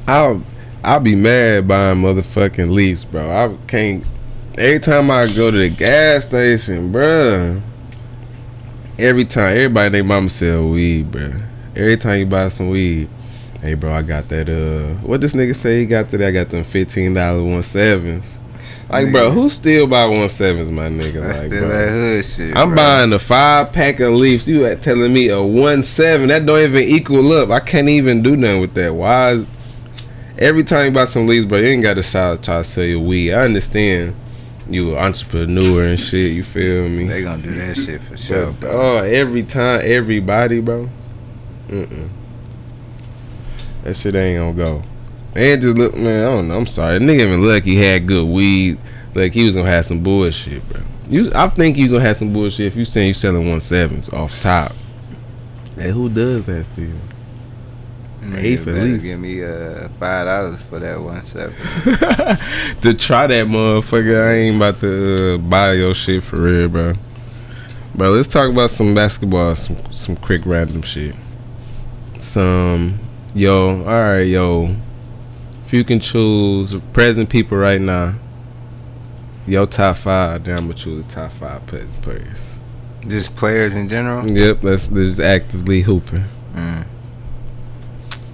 I'll 0.08 0.44
I'll 0.84 1.00
be 1.00 1.15
mad 1.15 1.68
buying 1.68 2.01
motherfucking 2.01 2.72
leaves, 2.72 3.06
bro. 3.06 3.30
I 3.30 3.56
can't. 3.68 4.06
Every 4.58 4.80
time 4.80 5.12
I 5.12 5.27
go 5.27 5.51
to 5.51 5.58
the 5.58 5.70
gas 5.70 6.25
station, 6.25 6.92
bruh. 6.92 7.62
Every 8.97 9.25
time, 9.25 9.57
everybody 9.57 9.89
they 9.89 10.01
mama 10.01 10.29
sell 10.29 10.69
weed, 10.69 11.11
bro. 11.11 11.33
Every 11.75 11.97
time 11.97 12.19
you 12.19 12.25
buy 12.25 12.47
some 12.47 12.69
weed, 12.69 13.09
hey, 13.61 13.73
bro, 13.73 13.91
I 13.91 14.01
got 14.01 14.29
that. 14.29 14.47
Uh, 14.47 14.95
what 15.05 15.19
this 15.19 15.35
nigga 15.35 15.53
say 15.53 15.81
he 15.81 15.85
got 15.85 16.07
today? 16.07 16.29
I 16.29 16.31
got 16.31 16.47
them 16.47 16.63
fifteen 16.63 17.13
dollar 17.13 17.43
one 17.43 17.61
sevens. 17.61 18.39
Like, 18.89 19.11
bro, 19.11 19.31
who 19.31 19.49
still 19.49 19.85
buy 19.85 20.05
one 20.05 20.29
sevens, 20.29 20.71
my 20.71 20.87
nigga? 20.87 21.21
That's 21.21 21.39
like, 21.39 21.47
still 21.47 21.67
bro. 21.67 21.69
that 21.69 21.89
hood 21.89 22.25
shit. 22.25 22.57
I'm 22.57 22.69
bro. 22.69 22.77
buying 22.77 23.11
a 23.11 23.19
five 23.19 23.73
pack 23.73 23.99
of 23.99 24.13
Leafs. 24.13 24.47
You 24.47 24.65
at 24.65 24.81
telling 24.81 25.11
me 25.11 25.27
a 25.27 25.43
one 25.43 25.83
seven? 25.83 26.29
That 26.29 26.45
don't 26.45 26.61
even 26.61 26.83
equal 26.83 27.33
up. 27.33 27.49
I 27.49 27.59
can't 27.59 27.89
even 27.89 28.23
do 28.23 28.37
nothing 28.37 28.61
with 28.61 28.75
that. 28.75 28.95
Why? 28.95 29.31
Is, 29.31 29.45
every 30.37 30.63
time 30.63 30.85
you 30.85 30.91
buy 30.91 31.03
some 31.03 31.27
leaves, 31.27 31.45
bro, 31.45 31.57
you 31.57 31.67
ain't 31.67 31.83
got 31.83 31.95
to 31.95 32.03
try, 32.03 32.37
try 32.37 32.57
to 32.59 32.63
sell 32.63 32.85
your 32.85 33.01
weed. 33.01 33.33
I 33.33 33.41
understand 33.41 34.15
you 34.67 34.95
an 34.95 35.03
entrepreneur 35.03 35.84
and 35.84 36.00
shit. 36.00 36.31
You 36.31 36.43
feel 36.43 36.88
me? 36.89 37.05
They 37.05 37.24
gonna 37.24 37.41
do 37.41 37.53
that 37.55 37.75
shit 37.75 38.01
for 38.01 38.17
sure. 38.17 38.51
But, 38.53 38.72
oh, 38.72 38.98
every 38.98 39.43
time, 39.43 39.81
everybody, 39.84 40.60
bro. 40.62 40.89
Mm-mm. 41.67 42.10
That 43.84 43.95
shit 43.95 44.15
ain't 44.15 44.39
gonna 44.39 44.53
go. 44.53 44.84
And 45.36 45.62
just 45.62 45.77
look, 45.77 45.95
man. 45.95 46.27
I 46.27 46.31
don't 46.31 46.48
know. 46.48 46.57
I'm 46.57 46.65
sorry. 46.65 46.98
The 46.98 47.05
nigga 47.05 47.22
even 47.22 47.41
look 47.41 47.63
he 47.63 47.75
had 47.75 48.07
good 48.07 48.25
weed. 48.25 48.79
Like 49.13 49.34
he 49.34 49.45
was 49.45 49.55
gonna 49.55 49.69
have 49.69 49.86
some 49.86 50.01
bullshit, 50.01 50.67
bro. 50.69 50.81
You, 51.07 51.31
I 51.36 51.48
think 51.50 51.77
you 51.77 51.88
gonna 51.88 52.01
have 52.01 52.17
some 52.17 52.34
bullshit 52.34 52.67
if 52.67 52.75
you 52.75 52.86
saying 52.86 53.10
you 53.10 53.13
selling 53.13 53.48
one 53.48 53.60
sevens 53.60 54.10
off 54.10 54.39
top. 54.41 54.74
Hey, 55.75 55.91
who 55.91 56.10
does 56.10 56.45
that 56.45 56.65
still? 56.65 56.95
Eighth 58.34 58.67
at 58.67 58.75
least. 58.75 59.03
Give 59.03 59.20
me 59.20 59.44
uh 59.44 59.89
five 60.00 60.25
dollars 60.25 60.62
for 60.62 60.79
that 60.79 61.00
one 61.00 61.25
seven. 61.25 61.53
to 62.82 62.94
try 62.94 63.27
that 63.27 63.46
motherfucker, 63.48 64.27
I 64.27 64.34
ain't 64.34 64.55
about 64.58 64.79
to 64.82 65.36
uh, 65.36 65.38
buy 65.38 65.74
your 65.74 65.94
shit 65.94 66.24
for 66.24 66.41
real, 66.41 66.70
bro. 66.70 66.94
But 67.94 68.10
let's 68.10 68.27
talk 68.27 68.50
about 68.50 68.72
some 68.72 68.94
basketball, 68.94 69.55
some 69.55 69.77
some 69.94 70.15
quick 70.15 70.46
random 70.46 70.82
shit. 70.82 71.15
Some 72.20 73.00
yo, 73.34 73.84
all 73.84 73.86
right, 73.86 74.22
yo. 74.22 74.75
If 75.65 75.74
you 75.74 75.84
can 75.84 76.00
choose 76.00 76.75
present 76.94 77.29
people 77.29 77.58
right 77.58 77.82
now, 77.82 78.15
your 79.48 79.65
top 79.65 79.98
five, 79.98 80.44
then 80.44 80.58
I'm 80.58 80.65
gonna 80.65 80.74
choose 80.74 81.05
the 81.05 81.12
top 81.12 81.32
five 81.34 81.65
present 81.65 82.01
players. 82.01 82.39
Just 83.08 83.36
players 83.36 83.75
in 83.75 83.88
general. 83.88 84.29
Yep, 84.29 84.63
let's 84.63 84.91
let's 84.91 85.20
actively 85.20 85.82
hooping. 85.82 86.25
Mm. 86.53 86.86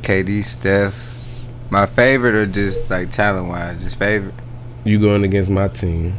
KD, 0.01 0.43
Steph. 0.43 0.95
My 1.69 1.85
favorite 1.85 2.35
or 2.35 2.45
just 2.45 2.89
like 2.89 3.11
talent 3.11 3.47
wise, 3.47 3.81
just 3.81 3.97
favorite. 3.97 4.33
You 4.83 4.99
going 4.99 5.23
against 5.23 5.49
my 5.49 5.67
team? 5.67 6.17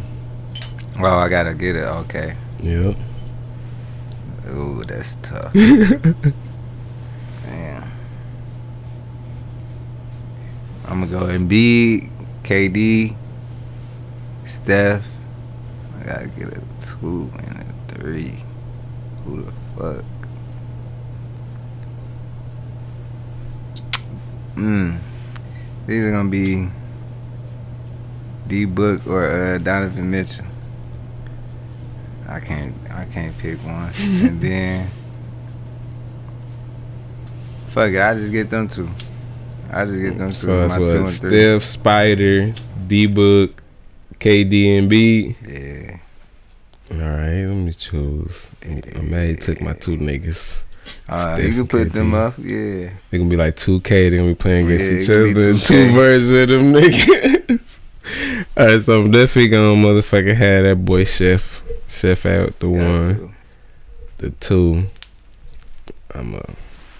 Oh, 0.98 1.16
I 1.16 1.28
gotta 1.28 1.52
get 1.52 1.76
it. 1.76 1.84
Okay. 1.84 2.36
Yep. 2.60 2.96
Ooh, 4.48 4.82
that's 4.86 5.16
tough. 5.16 5.52
Damn. 5.54 6.32
I'm 10.86 11.00
gonna 11.00 11.06
go 11.06 11.26
Embiid, 11.26 12.10
KD, 12.44 13.16
Steph. 14.44 15.04
I 15.98 16.04
gotta 16.04 16.26
get 16.28 16.48
a 16.48 16.62
two 16.86 17.32
and 17.38 17.60
a 17.60 17.94
three. 17.94 18.44
Who 19.24 19.42
the 19.42 19.52
fuck? 19.76 20.04
Mm. 24.62 24.98
These 25.88 26.04
are 26.04 26.10
gonna 26.12 26.28
be 26.28 26.68
D 28.46 28.64
Book 28.64 29.06
or 29.08 29.28
uh, 29.28 29.58
Donovan 29.58 30.08
Mitchell. 30.10 30.46
I 32.28 32.38
can't 32.38 32.74
I 32.90 33.04
can't 33.06 33.36
pick 33.38 33.58
one. 33.64 33.92
and 33.98 34.40
then 34.40 34.88
fuck 37.70 37.90
it, 37.90 38.00
I 38.00 38.14
just 38.14 38.30
get 38.30 38.50
them 38.50 38.68
two. 38.68 38.88
I 39.68 39.84
just 39.84 39.98
get 40.00 40.16
them 40.16 40.30
two. 40.30 40.36
So 40.36 40.68
that's 40.68 40.72
my 40.74 40.78
two 40.78 40.90
and 40.92 41.04
what 41.04 41.12
three. 41.14 41.30
Steph, 41.30 41.64
Spider, 41.64 42.54
D 42.86 43.06
Book, 43.06 43.62
KD, 44.20 44.78
and 44.78 44.88
B. 44.88 45.34
Yeah. 45.44 45.98
All 46.92 46.98
right, 46.98 47.46
let 47.46 47.56
me 47.56 47.72
choose. 47.72 48.50
I 48.64 49.00
may 49.00 49.34
took 49.34 49.60
my 49.60 49.72
two 49.72 49.96
niggas. 49.96 50.62
Uh, 51.08 51.36
Steph 51.36 51.46
you 51.48 51.54
can 51.54 51.66
put 51.68 51.92
them 51.92 52.14
up, 52.14 52.34
yeah. 52.38 52.90
They 53.10 53.18
gonna 53.18 53.28
be 53.30 53.36
like 53.36 53.56
two 53.56 53.80
K. 53.80 54.08
They 54.08 54.16
gonna 54.16 54.30
be 54.30 54.34
playing 54.34 54.66
against 54.66 54.90
Yeah, 54.90 54.98
each 54.98 55.10
other. 55.10 55.52
2K. 55.52 55.66
Two 55.68 55.92
versions 55.92 56.30
of 56.30 56.48
them 56.48 56.72
niggas. 56.72 57.78
All 58.56 58.66
right, 58.66 58.82
so 58.82 59.00
I'm 59.02 59.10
definitely 59.10 59.48
gonna 59.48 59.80
motherfucking 59.80 60.34
have 60.36 60.64
that 60.64 60.84
boy 60.84 61.04
Chef. 61.04 61.60
Chef 61.88 62.26
out 62.26 62.58
the 62.58 62.66
Got 62.66 62.76
one, 62.76 63.14
to. 63.18 63.30
the 64.18 64.30
two. 64.30 64.86
I'm 66.14 66.34
a, 66.34 66.42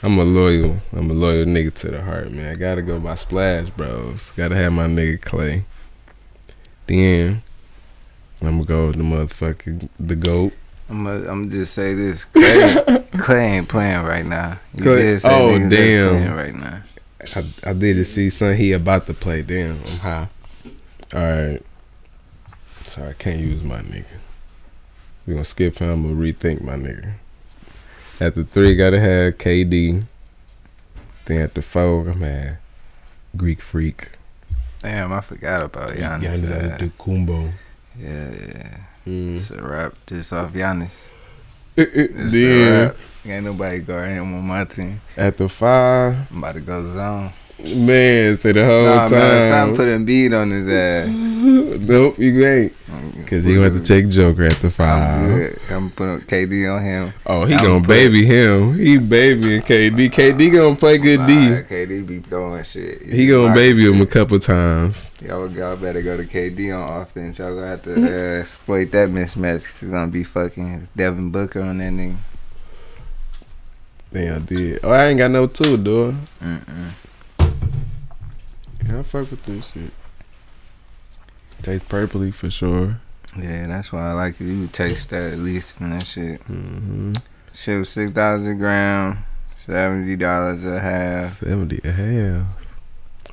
I'm 0.03 0.19
a 0.19 0.25
loyal, 0.25 0.79
I'm 0.93 1.11
a 1.11 1.15
loyal 1.15 1.45
nigga 1.45 1.75
to 1.75 1.91
the 1.91 2.03
heart, 2.03 2.31
man. 2.31 2.53
I 2.53 2.55
gotta 2.59 2.83
go 2.83 2.99
by 3.01 3.15
Splash 3.17 3.69
Bros. 3.71 4.33
Gotta 4.37 4.57
have 4.57 4.73
my 4.73 4.87
nigga 4.87 5.21
Clay. 5.21 5.65
Then 6.87 7.43
I'm 8.41 8.63
gonna 8.63 8.65
go 8.65 8.87
with 8.89 8.97
the 8.97 9.03
motherfucking 9.03 9.89
the 9.99 10.17
goat. 10.17 10.53
I'm 10.93 11.07
I'm 11.07 11.51
just 11.51 11.73
say 11.73 11.95
this. 11.95 12.25
Clay, 12.35 13.05
Clay 13.13 13.45
ain't 13.57 13.69
playing 13.69 14.03
right 14.03 14.27
now. 14.27 14.61
You 14.75 14.83
Clay- 14.83 15.19
oh, 15.25 15.59
damn. 15.59 15.71
playing 15.71 16.35
right 16.35 16.55
now. 16.55 16.83
I, 17.35 17.71
I 17.71 17.73
did 17.73 18.05
see 18.07 18.29
son 18.29 18.57
he 18.57 18.73
about 18.73 19.07
to 19.07 19.15
play. 19.15 19.41
Damn, 19.41 19.83
I'm 19.85 19.99
high. 19.99 20.29
All 21.15 21.21
right. 21.21 21.63
Sorry, 22.87 23.11
I 23.11 23.13
can't 23.15 23.41
use 23.41 23.63
my 23.63 23.81
nigga. 23.81 24.05
We 25.27 25.33
gonna 25.33 25.45
skip 25.47 25.79
him. 25.79 25.89
I'm 25.89 26.03
gonna 26.03 26.15
rethink 26.15 26.63
my 26.63 26.75
nigga. 26.75 27.15
At 28.21 28.35
the 28.35 28.45
three, 28.45 28.75
gotta 28.75 29.01
have 29.01 29.39
KD. 29.39 30.05
Then 31.25 31.41
at 31.41 31.55
the 31.55 31.63
four, 31.63 32.11
I'm 32.11 32.59
Greek 33.35 33.63
Freak. 33.63 34.13
Damn, 34.81 35.13
I 35.13 35.23
forgot 35.23 35.63
about 35.63 35.95
Giannis. 35.95 36.23
Giannis 36.23 36.79
Antetokounmpo. 36.79 37.53
yeah, 37.99 38.31
yeah. 38.31 38.79
Mm. 39.07 39.37
It's 39.37 39.51
a 39.51 39.61
wrap 39.63 39.95
just 40.07 40.33
off 40.33 40.53
Giannis. 40.53 41.09
It's 41.77 42.35
a 42.35 42.71
wrap. 42.87 42.97
Ain't 43.25 43.45
nobody 43.45 43.79
guarding 43.79 44.17
him 44.17 44.35
on 44.35 44.43
my 44.45 44.65
team. 44.65 45.01
at 45.17 45.37
the 45.37 45.49
five, 45.49 46.17
I'm 46.31 46.39
about 46.39 46.55
to 46.55 46.61
go 46.61 46.85
zone. 46.93 47.33
man, 47.63 48.37
say 48.37 48.53
the 48.53 48.65
whole 48.65 48.85
Nah, 48.85 49.09
man, 49.09 49.53
I'm 49.53 49.69
time. 49.69 49.77
putting 49.77 50.05
beat 50.05 50.33
on 50.35 50.51
his 50.51 50.67
ass. 50.69 51.09
nope, 51.89 52.19
you 52.19 52.45
ain't. 52.47 52.73
Cause 53.33 53.45
he 53.47 53.55
gonna 53.55 53.71
have 53.71 53.79
to 53.79 53.83
take 53.83 54.11
Joker 54.11 54.45
at 54.45 54.57
the 54.57 54.71
five. 54.71 55.59
I'm 55.71 55.89
putting 55.89 56.19
KD 56.21 56.77
on 56.77 56.83
him. 56.83 57.15
Oh, 57.25 57.47
he 57.47 57.55
I'm 57.55 57.65
gonna 57.65 57.81
put- 57.81 57.89
baby 57.89 58.27
him. 58.27 58.75
He 58.75 58.99
babying 58.99 59.63
KD. 59.63 60.11
KD 60.11 60.53
gonna 60.53 60.77
play 60.77 60.99
good 60.99 61.21
Nah, 61.21 61.27
D. 61.27 61.33
KD 61.35 62.07
be 62.07 62.19
throwing 62.19 62.63
shit. 62.63 63.01
He 63.01 63.27
gonna 63.27 63.45
Like 63.45 63.55
baby 63.55 63.87
him 63.91 64.03
a 64.03 64.07
couple 64.07 64.39
times. 64.39 65.13
Y'all, 65.23 65.51
y'all 65.51 65.77
better 65.77 66.03
go 66.03 66.19
to 66.19 66.27
KD 66.27 66.73
on 66.79 67.01
offense. 67.01 67.39
Y'all 67.39 67.55
gonna 67.55 67.69
have 67.69 67.83
to 67.85 67.95
uh, 67.95 68.41
exploit 68.41 68.91
that 68.91 69.09
mismatch. 69.09 69.63
It's 69.63 69.81
gonna 69.81 70.09
be 70.09 70.25
fucking 70.25 70.89
Devin 70.95 71.31
Booker 71.31 71.63
on 71.63 71.79
that 71.79 71.91
nigga. 71.91 72.19
Damn, 74.13 74.43
I 74.43 74.45
did. 74.45 74.81
Oh, 74.83 74.91
I 74.91 75.07
ain't 75.07 75.17
got 75.17 75.31
no 75.31 75.47
two, 75.47 75.79
dude. 75.79 76.17
Mm-mm. 76.43 76.91
Yeah, 78.87 78.99
I 78.99 79.03
fuck 79.05 79.31
with 79.31 79.43
this 79.45 79.71
shit. 79.73 79.91
Tastes 81.63 81.89
purpley 81.89 82.35
for 82.35 82.51
sure. 82.51 83.01
Yeah, 83.39 83.67
that's 83.67 83.93
why 83.93 84.11
I 84.11 84.13
like 84.13 84.41
it. 84.41 84.45
You 84.45 84.61
would 84.63 84.73
taste 84.73 85.11
that 85.11 85.33
at 85.33 85.39
least 85.39 85.73
and 85.79 85.93
that 85.93 86.05
shit. 86.05 86.41
Mm-hmm. 86.49 87.15
Shit 87.55 87.79
was 87.79 87.89
six 87.89 88.11
dollars 88.11 88.47
a 88.47 88.55
gram, 88.55 89.25
seventy 89.57 90.17
dollars 90.17 90.65
a 90.65 90.81
half. 90.81 91.39
Seventy 91.39 91.81
a 91.85 91.93
half. 91.93 92.47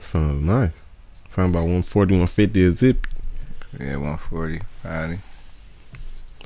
Sounds 0.02 0.44
nice. 0.44 0.72
Talking 1.30 1.52
about 1.52 1.62
140, 1.62 2.14
150 2.14 2.64
a 2.64 2.72
zip. 2.72 3.08
Yeah, 3.80 3.98
140, 3.98 4.62
50. 4.82 5.20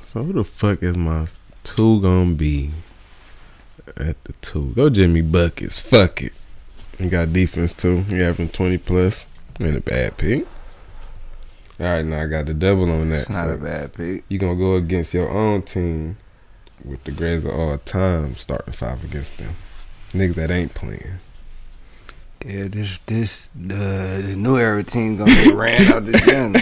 So 0.04 0.22
who 0.22 0.32
the 0.34 0.44
fuck 0.44 0.82
is 0.82 0.96
my 0.96 1.26
two 1.62 2.00
gonna 2.00 2.34
be 2.34 2.70
at 3.96 4.22
the 4.24 4.34
two? 4.42 4.72
Go 4.74 4.90
Jimmy 4.90 5.22
Buckets. 5.22 5.78
Fuck 5.78 6.22
it. 6.22 6.32
He 6.98 7.08
got 7.08 7.32
defense 7.32 7.72
too. 7.72 8.02
He 8.02 8.18
having 8.18 8.48
20 8.48 8.78
plus. 8.78 9.26
In 9.60 9.76
a 9.76 9.80
bad 9.80 10.16
pick. 10.16 10.46
All 11.80 11.86
right, 11.86 12.04
now 12.04 12.22
I 12.22 12.26
got 12.26 12.46
the 12.46 12.54
double 12.54 12.90
on 12.90 13.10
that. 13.10 13.22
It's 13.22 13.30
not 13.30 13.46
so 13.48 13.54
a 13.54 13.56
bad 13.56 13.92
pick. 13.94 14.24
you 14.28 14.38
gonna 14.38 14.56
go 14.56 14.76
against 14.76 15.12
your 15.12 15.28
own 15.28 15.62
team 15.62 16.18
with 16.84 17.02
the 17.04 17.10
greatest 17.10 17.46
of 17.46 17.54
all 17.54 17.76
time, 17.78 18.36
starting 18.36 18.72
five 18.72 19.02
against 19.02 19.38
them. 19.38 19.56
Niggas 20.12 20.34
that 20.36 20.50
ain't 20.52 20.74
playing. 20.74 21.18
Yeah, 22.44 22.68
this 22.68 23.00
this 23.06 23.48
the 23.54 24.22
the 24.24 24.36
new 24.36 24.56
era 24.58 24.84
team 24.84 25.16
gonna 25.16 25.32
get 25.32 25.54
ran 25.54 25.92
out 25.92 26.04
the 26.04 26.12
gym. 26.12 26.52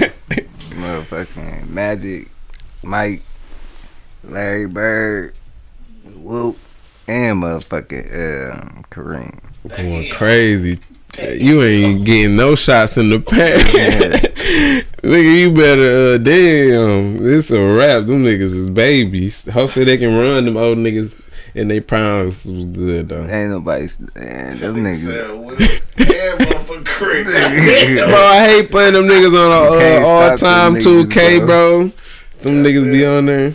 Motherfucking 0.70 1.68
Magic, 1.68 2.30
Mike, 2.82 3.22
Larry 4.24 4.66
Bird, 4.66 5.34
Whoop, 6.04 6.56
and 7.06 7.42
motherfucking 7.42 8.52
um, 8.54 8.84
Kareem. 8.90 9.40
Going 9.68 10.08
crazy. 10.10 10.78
You 11.20 11.62
ain't 11.62 12.04
getting 12.04 12.36
no 12.36 12.54
shots 12.54 12.96
in 12.96 13.10
the 13.10 13.20
paint. 13.20 13.62
Nigga, 15.02 15.38
you 15.40 15.52
better, 15.52 16.14
uh, 16.14 16.18
damn. 16.18 17.26
It's 17.26 17.50
a 17.50 17.60
wrap. 17.60 18.06
Them 18.06 18.24
niggas 18.24 18.54
is 18.54 18.70
babies. 18.70 19.44
Hopefully 19.50 19.84
they 19.84 19.98
can 19.98 20.16
run 20.16 20.44
them 20.44 20.56
old 20.56 20.78
niggas 20.78 21.20
and 21.54 21.70
they 21.70 21.80
primes 21.80 22.46
was 22.46 22.64
good 22.64 23.08
though. 23.08 23.26
Ain't 23.26 23.50
nobody, 23.50 23.88
man, 24.14 24.58
them 24.58 24.76
niggas. 24.76 24.96
Said, 24.96 26.06
Damn, 26.06 26.38
motherfucker, 26.38 26.86
Craig. 26.86 27.24
Bro, 27.26 28.14
I 28.16 28.48
hate 28.48 28.70
playing 28.70 28.94
them 28.94 29.04
niggas 29.04 29.26
on 29.26 29.80
You 29.80 30.04
uh, 30.04 30.08
all 30.08 30.38
time 30.38 30.74
2K, 30.76 31.04
niggas, 31.10 31.46
bro. 31.46 31.78
Them 32.40 32.64
niggas 32.64 32.90
be 32.90 33.04
on 33.04 33.26
there. 33.26 33.54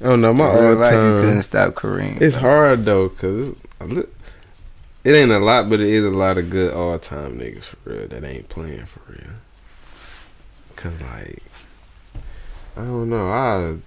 I 0.00 0.04
don't 0.04 0.20
know, 0.20 0.32
my 0.32 0.52
Real 0.54 0.68
all 0.68 0.74
life, 0.74 0.92
you 0.92 1.28
couldn't 1.28 1.42
stop 1.42 1.74
Kareem. 1.74 2.20
It's 2.20 2.36
hard 2.36 2.84
though, 2.84 3.08
cause 3.10 3.54
it's- 3.80 4.06
it 5.08 5.16
ain't 5.16 5.30
a 5.30 5.38
lot, 5.38 5.70
but 5.70 5.80
it 5.80 5.88
is 5.88 6.04
a 6.04 6.10
lot 6.10 6.36
of 6.36 6.50
good 6.50 6.74
all 6.74 6.98
time 6.98 7.38
niggas 7.38 7.64
for 7.64 7.78
real 7.86 8.08
that 8.08 8.24
ain't 8.24 8.50
playing 8.50 8.84
for 8.84 9.00
real. 9.10 9.32
Cause 10.76 11.00
like, 11.00 11.42
I 12.76 12.82
don't 12.82 13.08
know, 13.08 13.30
I 13.30 13.78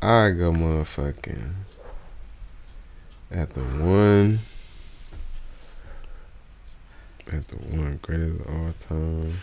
I 0.00 0.30
go 0.30 0.52
motherfucking 0.52 1.54
at 3.32 3.52
the 3.54 3.62
one. 3.62 4.38
At 7.32 7.48
the 7.48 7.56
one 7.56 7.98
greatest 8.00 8.40
of 8.42 8.46
all 8.46 8.74
time. 8.88 9.38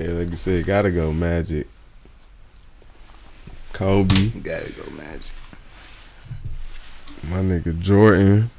Yeah, 0.00 0.08
like 0.08 0.30
you 0.32 0.36
said, 0.36 0.66
gotta 0.66 0.90
go 0.90 1.12
Magic. 1.12 1.68
Kobe, 3.72 4.16
You 4.16 4.40
gotta 4.40 4.72
go 4.72 4.90
Magic. 4.90 5.30
My 7.30 7.38
nigga 7.38 7.78
Jordan. 7.78 8.50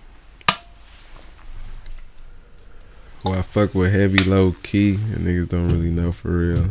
Who 3.23 3.33
I 3.33 3.41
fuck 3.41 3.73
with 3.73 3.93
heavy 3.93 4.23
low 4.23 4.55
key 4.63 4.95
and 4.95 5.25
niggas 5.25 5.49
don't 5.49 5.69
really 5.69 5.89
know 5.89 6.11
for 6.11 6.29
real. 6.29 6.69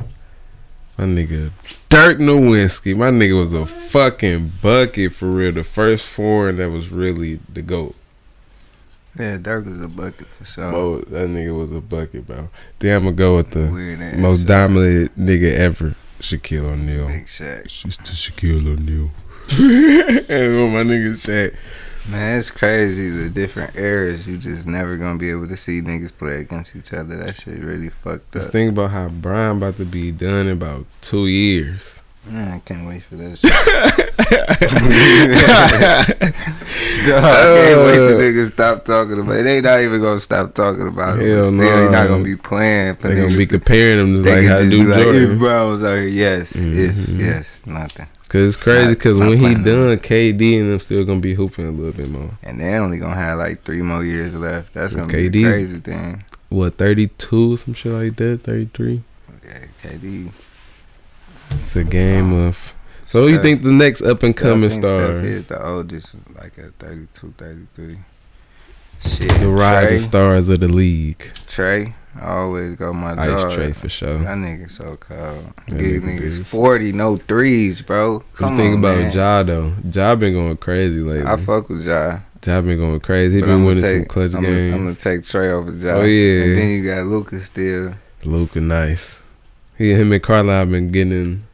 My 0.96 1.04
nigga 1.04 1.50
Dirk 1.88 2.18
Nowitzki. 2.18 2.96
My 2.96 3.10
nigga 3.10 3.38
was 3.38 3.52
a 3.52 3.66
fucking 3.66 4.52
bucket 4.62 5.12
for 5.12 5.26
real. 5.26 5.52
The 5.52 5.64
first 5.64 6.06
foreign 6.06 6.56
that 6.56 6.70
was 6.70 6.90
really 6.90 7.40
the 7.52 7.62
GOAT. 7.62 7.94
Yeah, 9.18 9.36
Dirk 9.36 9.66
was 9.66 9.80
a 9.80 9.88
bucket 9.88 10.26
for 10.26 10.44
sure. 10.44 10.70
Bro, 10.70 11.00
that 11.02 11.28
nigga 11.28 11.56
was 11.56 11.70
a 11.72 11.80
bucket, 11.80 12.26
bro. 12.26 12.48
Then 12.80 12.96
I'm 12.96 13.04
gonna 13.04 13.16
go 13.16 13.36
with 13.36 13.50
the 13.52 14.16
most 14.18 14.44
dominant 14.44 15.16
nigga 15.18 15.52
ever, 15.52 15.94
Shaquille 16.20 16.66
O'Neal. 16.66 17.08
Big 17.08 17.26
Shaq. 17.26 17.68
She's 17.68 17.96
to 17.98 18.12
Shaquille 18.12 18.66
O'Neal. 18.66 19.10
and 19.50 20.72
what 20.72 20.84
my 20.84 20.90
nigga 20.90 21.14
Shaq, 21.14 21.54
Man, 22.06 22.38
it's 22.38 22.50
crazy 22.50 23.08
the 23.08 23.30
different 23.30 23.76
eras. 23.76 24.26
You 24.26 24.36
just 24.36 24.66
never 24.66 24.96
gonna 24.96 25.18
be 25.18 25.30
able 25.30 25.48
to 25.48 25.56
see 25.56 25.80
niggas 25.80 26.12
play 26.16 26.40
against 26.40 26.76
each 26.76 26.92
other. 26.92 27.16
That 27.16 27.34
shit 27.34 27.58
really 27.58 27.88
fucked 27.88 28.32
just 28.32 28.48
up. 28.48 28.52
think 28.52 28.72
about 28.72 28.90
how 28.90 29.08
Bron 29.08 29.56
about 29.56 29.78
to 29.78 29.86
be 29.86 30.12
done 30.12 30.46
in 30.46 30.52
about 30.52 30.84
two 31.00 31.26
years. 31.26 32.00
Man, 32.26 32.52
I 32.52 32.58
can't 32.60 32.86
wait 32.88 33.02
for 33.04 33.16
this. 33.16 33.40
Dog, 33.42 33.52
I 37.22 37.42
can't 37.42 37.80
wait 37.84 37.98
Uh. 37.98 38.08
till 38.08 38.18
niggas 38.18 38.52
stop 38.52 38.84
talking 38.84 39.18
about 39.20 39.36
it. 39.36 39.42
They 39.44 39.60
not 39.60 39.80
even 39.80 40.00
gonna 40.00 40.20
stop 40.20 40.54
talking 40.54 40.88
about 40.88 41.18
it. 41.20 41.28
Hell 41.28 41.44
Still, 41.44 41.58
they 41.58 41.88
not 41.90 42.08
gonna 42.08 42.24
be 42.24 42.36
playing. 42.36 42.94
For 42.96 43.08
They 43.08 43.16
gonna 43.22 43.36
be 43.36 43.46
comparing 43.46 43.98
them 43.98 44.14
to 44.14 44.22
they 44.22 44.40
like 44.48 44.48
how 44.48 44.60
do 44.60 44.70
be 44.70 44.84
like, 44.84 44.98
if 45.00 45.04
Jordan. 45.04 45.38
Brown 45.38 45.70
was 45.72 45.82
out 45.82 45.94
here, 45.96 46.06
yes, 46.08 46.54
if, 46.56 46.94
Mhm. 46.96 47.18
yes, 47.20 47.60
nothing. 47.66 48.06
Cause 48.28 48.42
it's 48.42 48.56
crazy. 48.56 48.88
Not- 48.88 48.98
Cause 48.98 49.16
not 49.18 49.28
when 49.28 49.38
he 49.38 49.54
done, 49.54 49.96
KD 49.98 50.58
and 50.60 50.70
them 50.72 50.80
still 50.80 51.04
gonna 51.04 51.20
be 51.20 51.34
hooping 51.34 51.66
a 51.66 51.70
little 51.70 51.92
bit 51.92 52.08
more. 52.08 52.30
And 52.42 52.58
they 52.60 52.74
only 52.74 52.98
gonna 52.98 53.14
have 53.14 53.38
like 53.38 53.62
three 53.64 53.82
more 53.82 54.02
years 54.02 54.34
left. 54.34 54.72
That's 54.74 54.94
gonna 54.94 55.06
be 55.08 55.28
KD. 55.28 55.32
the 55.32 55.44
crazy 55.44 55.78
thing. 55.80 56.24
What 56.48 56.76
thirty 56.78 57.08
two, 57.18 57.56
some 57.58 57.74
shit 57.74 57.92
like 57.92 58.16
that. 58.16 58.40
Thirty 58.44 58.68
three. 58.72 59.02
Okay, 59.44 59.66
KD. 59.84 60.30
It's 61.54 61.76
a 61.76 61.84
game 61.84 62.32
of. 62.32 62.74
So 63.08 63.22
who 63.22 63.28
you 63.28 63.40
think 63.40 63.62
the 63.62 63.72
next 63.72 64.02
up 64.02 64.22
and 64.22 64.36
coming 64.36 64.70
star 64.70 65.12
is 65.20 65.46
the 65.46 65.64
oldest, 65.64 66.14
like 66.34 66.58
at 66.58 66.74
32, 66.78 67.34
33. 67.38 67.98
Shit. 69.06 69.28
The 69.40 69.48
rising 69.48 69.98
Trae, 69.98 70.04
stars 70.04 70.48
of 70.48 70.60
the 70.60 70.68
league. 70.68 71.18
Trae. 71.46 71.94
I 72.20 72.26
always 72.26 72.76
go 72.76 72.92
my 72.92 73.12
Ice 73.12 73.42
dog. 73.42 73.52
Trae 73.52 73.74
for 73.74 73.88
sure. 73.88 74.18
That 74.18 74.36
nigga 74.38 74.70
so 74.70 74.96
cold. 74.96 75.52
That 75.68 75.78
Give 75.78 76.02
nigga 76.02 76.20
niggas. 76.20 76.44
40, 76.44 76.92
no 76.92 77.16
threes, 77.16 77.82
bro. 77.82 78.22
Come 78.34 78.52
you 78.52 78.56
think 78.56 78.72
on, 78.74 78.78
about 78.78 78.98
man. 78.98 79.12
Ja 79.12 79.42
though? 79.42 79.74
Ja 79.92 80.14
been 80.14 80.32
going 80.32 80.56
crazy 80.56 81.00
lately. 81.00 81.26
I 81.26 81.36
fuck 81.36 81.68
with 81.68 81.84
Ja. 81.84 82.20
Ja 82.44 82.60
been 82.60 82.78
going 82.78 83.00
crazy. 83.00 83.34
He 83.34 83.40
but 83.40 83.46
been 83.46 83.56
I'ma 83.56 83.66
winning 83.66 83.84
some 83.84 84.04
clutch 84.06 84.34
I'm 84.34 84.42
games. 84.42 84.72
Gonna, 84.72 84.76
I'm 84.76 84.94
gonna 84.94 84.94
take 84.94 85.22
Trae 85.22 85.50
over 85.50 85.72
Ja. 85.72 85.94
Oh, 85.94 86.02
yeah. 86.04 86.44
And 86.44 86.58
then 86.58 86.68
you 86.70 86.94
got 86.94 87.06
Luka's 87.06 87.46
still. 87.46 87.94
Luka 88.24 88.60
nice. 88.60 89.23
He 89.76 89.92
him 89.92 90.12
and 90.12 90.22
Carlisle 90.22 90.66
been 90.66 90.92
getting 90.92 91.44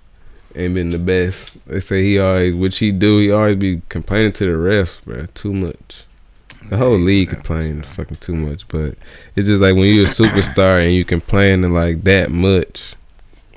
ain't 0.55 0.75
been 0.75 0.91
the 0.91 0.99
best. 0.99 1.65
They 1.67 1.81
say 1.81 2.03
he 2.03 2.19
always 2.19 2.55
which 2.55 2.79
he 2.79 2.93
do, 2.93 3.19
he 3.19 3.31
always 3.31 3.57
be 3.57 3.83
complaining 3.89 4.33
to 4.33 4.45
the 4.45 4.53
refs, 4.53 5.03
bro. 5.05 5.27
Too 5.35 5.53
much. 5.53 6.05
The 6.69 6.77
whole 6.77 6.99
league 6.99 7.29
yeah, 7.29 7.35
complain 7.35 7.83
fucking 7.83 8.19
too 8.19 8.35
much. 8.35 8.69
But 8.69 8.97
it's 9.35 9.49
just 9.49 9.63
like 9.63 9.75
when 9.75 9.95
you're 9.95 10.05
a 10.05 10.09
superstar 10.09 10.85
and 10.85 10.95
you 10.95 11.05
complaining 11.05 11.73
like 11.73 12.05
that 12.05 12.31
much. 12.31 12.95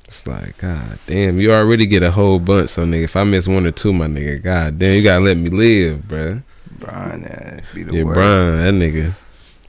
It's 0.08 0.28
like, 0.28 0.58
God 0.60 0.99
damn, 1.08 1.39
you 1.39 1.52
already 1.52 1.86
get 1.86 2.04
a 2.04 2.12
whole 2.12 2.39
bunch, 2.39 2.69
so 2.69 2.86
nigga. 2.86 3.06
If 3.06 3.15
I 3.15 3.23
miss 3.23 3.47
one 3.47 3.65
or 3.65 3.71
two, 3.71 3.91
my 3.91 4.06
nigga, 4.06 4.41
God 4.41 4.78
damn, 4.80 4.95
you 4.95 5.04
gotta 5.04 5.23
let 5.23 5.38
me 5.38 5.49
live, 5.49 6.02
bruh. 6.02 6.43
Bron, 6.80 7.21
yeah, 7.23 7.62
be 7.73 7.84
the 7.84 7.95
Yeah, 7.95 8.04
worst. 8.04 8.15
Bron, 8.15 8.52
that 8.52 8.73
nigga 8.73 9.13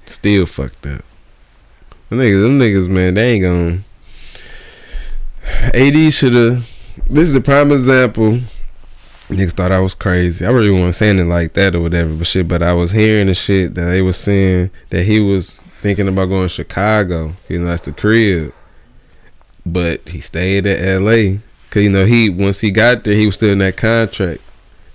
still 0.06 0.46
fucked 0.46 0.86
up. 0.86 1.02
Niggas, 2.10 2.42
them 2.42 2.58
niggas, 2.58 2.88
man, 2.88 3.14
they 3.14 3.32
ain't 3.32 3.42
gonna. 3.42 3.84
AD 5.74 6.12
should 6.12 6.34
have. 6.34 6.70
This 7.08 7.28
is 7.28 7.34
a 7.34 7.40
prime 7.40 7.72
example. 7.72 8.40
Niggas 9.28 9.52
thought 9.52 9.72
I 9.72 9.80
was 9.80 9.94
crazy. 9.94 10.44
I 10.44 10.50
really 10.50 10.70
wasn't 10.70 10.94
saying 10.94 11.18
it 11.18 11.24
like 11.24 11.54
that 11.54 11.74
or 11.74 11.80
whatever, 11.80 12.14
but 12.14 12.26
shit. 12.26 12.46
But 12.46 12.62
I 12.62 12.72
was 12.72 12.92
hearing 12.92 13.26
the 13.26 13.34
shit 13.34 13.74
that 13.74 13.84
they 13.84 14.02
was 14.02 14.16
saying 14.16 14.70
that 14.90 15.04
he 15.04 15.20
was 15.20 15.62
thinking 15.80 16.08
about 16.08 16.26
going 16.26 16.42
to 16.42 16.48
Chicago. 16.48 17.34
You 17.48 17.60
know, 17.60 17.66
that's 17.66 17.82
the 17.82 17.92
crib. 17.92 18.52
But 19.64 20.08
he 20.08 20.20
stayed 20.20 20.66
at 20.66 21.00
LA. 21.00 21.38
Cause 21.70 21.82
you 21.82 21.90
know 21.90 22.04
he 22.04 22.28
once 22.28 22.60
he 22.60 22.70
got 22.70 23.02
there, 23.02 23.14
he 23.14 23.26
was 23.26 23.34
still 23.34 23.50
in 23.50 23.58
that 23.58 23.76
contract 23.76 24.40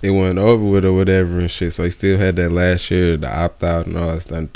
it 0.02 0.10
went 0.10 0.38
over 0.38 0.64
with 0.64 0.84
or 0.84 0.92
whatever 0.92 1.38
and 1.38 1.50
shit. 1.50 1.72
So 1.74 1.84
he 1.84 1.90
still 1.90 2.18
had 2.18 2.36
that 2.36 2.50
last 2.50 2.90
year, 2.90 3.16
the 3.16 3.30
opt 3.30 3.62
out 3.62 3.86
and 3.86 3.96
all 3.96 4.08
that 4.08 4.22
stuff 4.22 4.48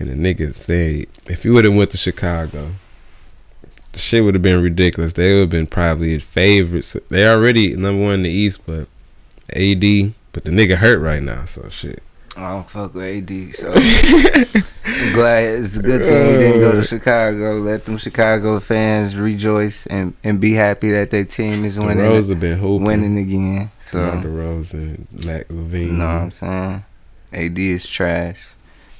and 0.00 0.10
the 0.10 0.34
nigga 0.34 0.52
said 0.54 1.06
if 1.26 1.44
he 1.44 1.50
would 1.50 1.64
have 1.64 1.74
went 1.74 1.90
to 1.90 1.96
Chicago, 1.96 2.72
the 3.94 3.98
shit 4.00 4.22
would 4.24 4.34
have 4.34 4.42
been 4.42 4.62
ridiculous. 4.62 5.14
They 5.14 5.32
would 5.32 5.40
have 5.40 5.50
been 5.50 5.66
probably 5.66 6.18
favorites. 6.18 6.96
They 7.08 7.26
already 7.26 7.74
number 7.74 8.02
one 8.02 8.14
in 8.14 8.22
the 8.24 8.30
East, 8.30 8.60
but 8.66 8.88
AD, 9.50 10.14
but 10.32 10.44
the 10.44 10.50
nigga 10.50 10.76
hurt 10.76 10.98
right 10.98 11.22
now, 11.22 11.46
so 11.46 11.68
shit. 11.70 12.02
I 12.36 12.50
don't 12.50 12.68
fuck 12.68 12.94
with 12.94 13.04
AD, 13.30 13.54
so 13.54 13.72
I'm 13.72 15.12
glad 15.12 15.44
it's 15.44 15.76
a 15.76 15.82
good 15.82 16.00
thing 16.00 16.30
he 16.32 16.36
didn't 16.38 16.60
go 16.60 16.72
to 16.72 16.78
uh. 16.80 16.82
Chicago. 16.84 17.58
Let 17.60 17.84
them 17.84 17.96
Chicago 17.96 18.58
fans 18.58 19.14
rejoice 19.14 19.86
and, 19.86 20.14
and 20.24 20.40
be 20.40 20.54
happy 20.54 20.90
that 20.90 21.10
their 21.10 21.24
team 21.24 21.64
is 21.64 21.76
The 21.76 21.82
winning 21.82 22.04
Rose 22.04 22.28
have 22.28 22.40
been 22.40 22.58
hooping. 22.58 22.84
winning 22.86 23.18
again. 23.18 23.70
So 23.84 24.20
the 24.20 24.28
Rose 24.28 24.72
and 24.74 25.06
Mac 25.24 25.46
you 25.48 25.54
LaVine. 25.56 25.90
know 25.92 26.06
what 26.06 26.12
I'm 26.12 26.32
saying? 26.32 26.84
AD 27.32 27.58
is 27.58 27.86
trash. 27.86 28.48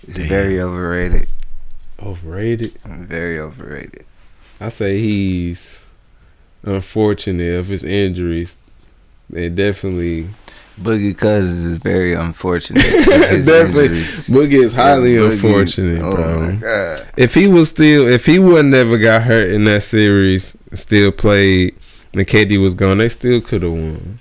It's 0.07 0.17
Damn. 0.19 0.29
very 0.29 0.61
overrated. 0.61 1.27
Overrated. 2.01 2.73
Very 2.85 3.41
overrated. 3.41 4.05
I 4.61 4.69
say 4.69 4.99
he's 4.99 5.81
unfortunate 6.63 7.55
of 7.55 7.69
his 7.69 7.85
injuries. 7.85 8.59
They 9.31 9.49
definitely 9.49 10.29
Boogie 10.81 11.17
Cousins 11.17 11.65
is 11.65 11.79
very 11.79 12.15
unfortunate. 12.15 12.83
Definitely, 13.07 14.01
Boogie 14.27 14.65
is 14.65 14.73
highly 14.73 15.15
Boogie, 15.15 15.33
unfortunate, 15.33 16.03
oh 16.03 16.11
bro. 16.13 16.41
my 16.51 16.53
god. 16.57 17.09
If 17.17 17.35
he 17.35 17.47
was 17.47 17.69
still, 17.71 18.09
if 18.09 18.27
he 18.27 18.39
would 18.41 18.67
never 18.67 18.99
got 18.99 19.23
hurt 19.23 19.51
in 19.53 19.65
that 19.65 19.85
series, 19.85 20.57
still 20.73 21.13
played, 21.13 21.77
and 22.13 22.27
KD 22.27 22.61
was 22.61 22.75
gone, 22.75 22.99
they 22.99 23.09
still 23.09 23.41
could 23.41 23.63
have 23.63 23.71
won. 23.73 24.19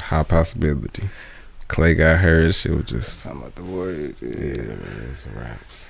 High 0.00 0.22
possibility. 0.24 1.08
Clay 1.68 1.94
got 1.94 2.18
hurt. 2.18 2.54
Shit 2.54 2.72
was 2.72 2.86
just 2.86 3.24
Talking 3.24 3.40
about 3.40 3.54
the 3.54 3.62
Warriors. 3.62 4.16
yeah, 4.20 4.28
Yeah. 4.30 4.62
man, 4.62 5.08
it's 5.12 5.26
raps. 5.28 5.87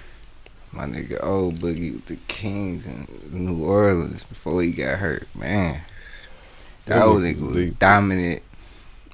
My 0.78 0.84
nigga 0.84 1.20
old 1.24 1.56
Boogie 1.56 1.94
with 1.94 2.06
the 2.06 2.14
Kings 2.28 2.86
in 2.86 3.08
New 3.32 3.64
Orleans 3.64 4.22
before 4.22 4.62
he 4.62 4.70
got 4.70 5.00
hurt. 5.00 5.26
Man. 5.34 5.80
That 6.86 7.02
old 7.02 7.22
nigga 7.22 7.40
was 7.48 7.56
deep. 7.56 7.80
dominant 7.80 8.44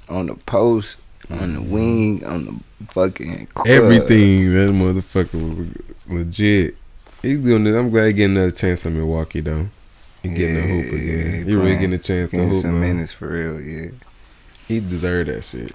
on 0.06 0.26
the 0.26 0.34
post, 0.34 0.98
on 1.30 1.54
the 1.54 1.60
mm-hmm. 1.60 1.70
wing, 1.70 2.24
on 2.26 2.44
the 2.44 2.84
fucking 2.92 3.46
club. 3.46 3.66
Everything 3.66 4.52
that 4.52 4.72
motherfucker 4.72 5.56
was 5.56 5.66
legit. 6.06 6.76
He's 7.22 7.38
doing 7.38 7.64
this. 7.64 7.74
I'm 7.74 7.88
glad 7.88 8.08
he 8.08 8.12
getting 8.12 8.36
another 8.36 8.50
chance 8.50 8.84
in 8.84 8.98
Milwaukee 8.98 9.40
though. 9.40 9.66
He 10.22 10.28
getting 10.28 10.58
a 10.58 10.60
hoop 10.60 10.92
Yeah, 10.92 10.98
again. 10.98 11.46
he 11.46 11.54
really 11.54 11.76
getting 11.76 11.94
a 11.94 11.98
chance 11.98 12.30
to 12.32 12.46
hoop. 12.46 12.60
some 12.60 12.78
man. 12.78 12.96
minutes 12.96 13.12
for 13.12 13.28
real, 13.28 13.58
yeah. 13.58 13.90
He 14.68 14.80
deserved 14.80 15.30
that 15.30 15.42
shit. 15.44 15.74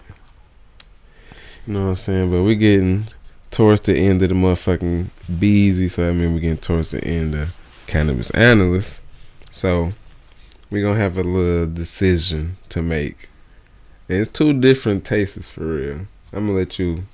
You 1.65 1.73
know 1.73 1.85
what 1.85 1.89
I'm 1.89 1.95
saying? 1.95 2.29
But 2.29 2.43
we 2.43 2.53
getting 2.53 3.07
towards 3.51 3.81
the 3.81 3.95
end 3.95 4.21
of 4.21 4.29
the 4.29 4.35
motherfucking 4.35 5.07
Beezy, 5.39 5.87
so 5.87 6.09
I 6.09 6.13
mean 6.13 6.33
we're 6.33 6.39
getting 6.39 6.57
towards 6.57 6.91
the 6.91 7.03
end 7.03 7.35
of 7.35 7.55
cannabis 7.87 8.29
analysts. 8.31 9.01
So 9.51 9.93
we're 10.69 10.85
gonna 10.85 10.99
have 10.99 11.17
a 11.17 11.23
little 11.23 11.67
decision 11.67 12.57
to 12.69 12.81
make. 12.81 13.29
And 14.07 14.19
it's 14.19 14.29
two 14.29 14.53
different 14.53 15.05
tastes 15.05 15.47
for 15.47 15.65
real. 15.65 16.07
I'm 16.31 16.47
gonna 16.47 16.53
let 16.53 16.79
you 16.79 17.05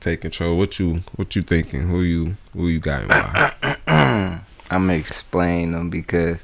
take 0.00 0.22
control. 0.22 0.56
What 0.56 0.78
you 0.78 1.02
what 1.16 1.34
you 1.36 1.42
thinking? 1.42 1.88
Who 1.88 2.02
you 2.02 2.36
who 2.52 2.68
you 2.68 2.80
got? 2.80 3.10
I'm 3.86 4.42
gonna 4.70 4.94
explain 4.94 5.72
them 5.72 5.90
because 5.90 6.42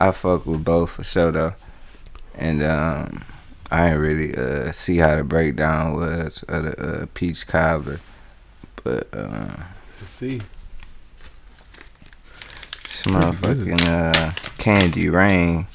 I 0.00 0.10
fuck 0.10 0.46
with 0.46 0.64
both 0.64 0.90
for 0.90 1.04
sure 1.04 1.30
though, 1.30 1.54
and 2.34 2.62
um, 2.62 3.24
I 3.70 3.90
ain't 3.90 4.00
really 4.00 4.36
uh 4.36 4.72
see 4.72 4.98
how 4.98 5.16
the 5.16 5.24
breakdown 5.24 5.94
was 5.94 6.42
of 6.48 6.64
the 6.64 7.02
uh, 7.02 7.06
peach 7.14 7.46
cobbler, 7.46 8.00
but 8.84 9.08
uh, 9.12 9.56
Let's 10.00 10.12
see. 10.12 10.40
this 12.84 13.02
motherfucking 13.04 13.86
uh 13.88 14.30
candy 14.58 15.08
rain. 15.08 15.66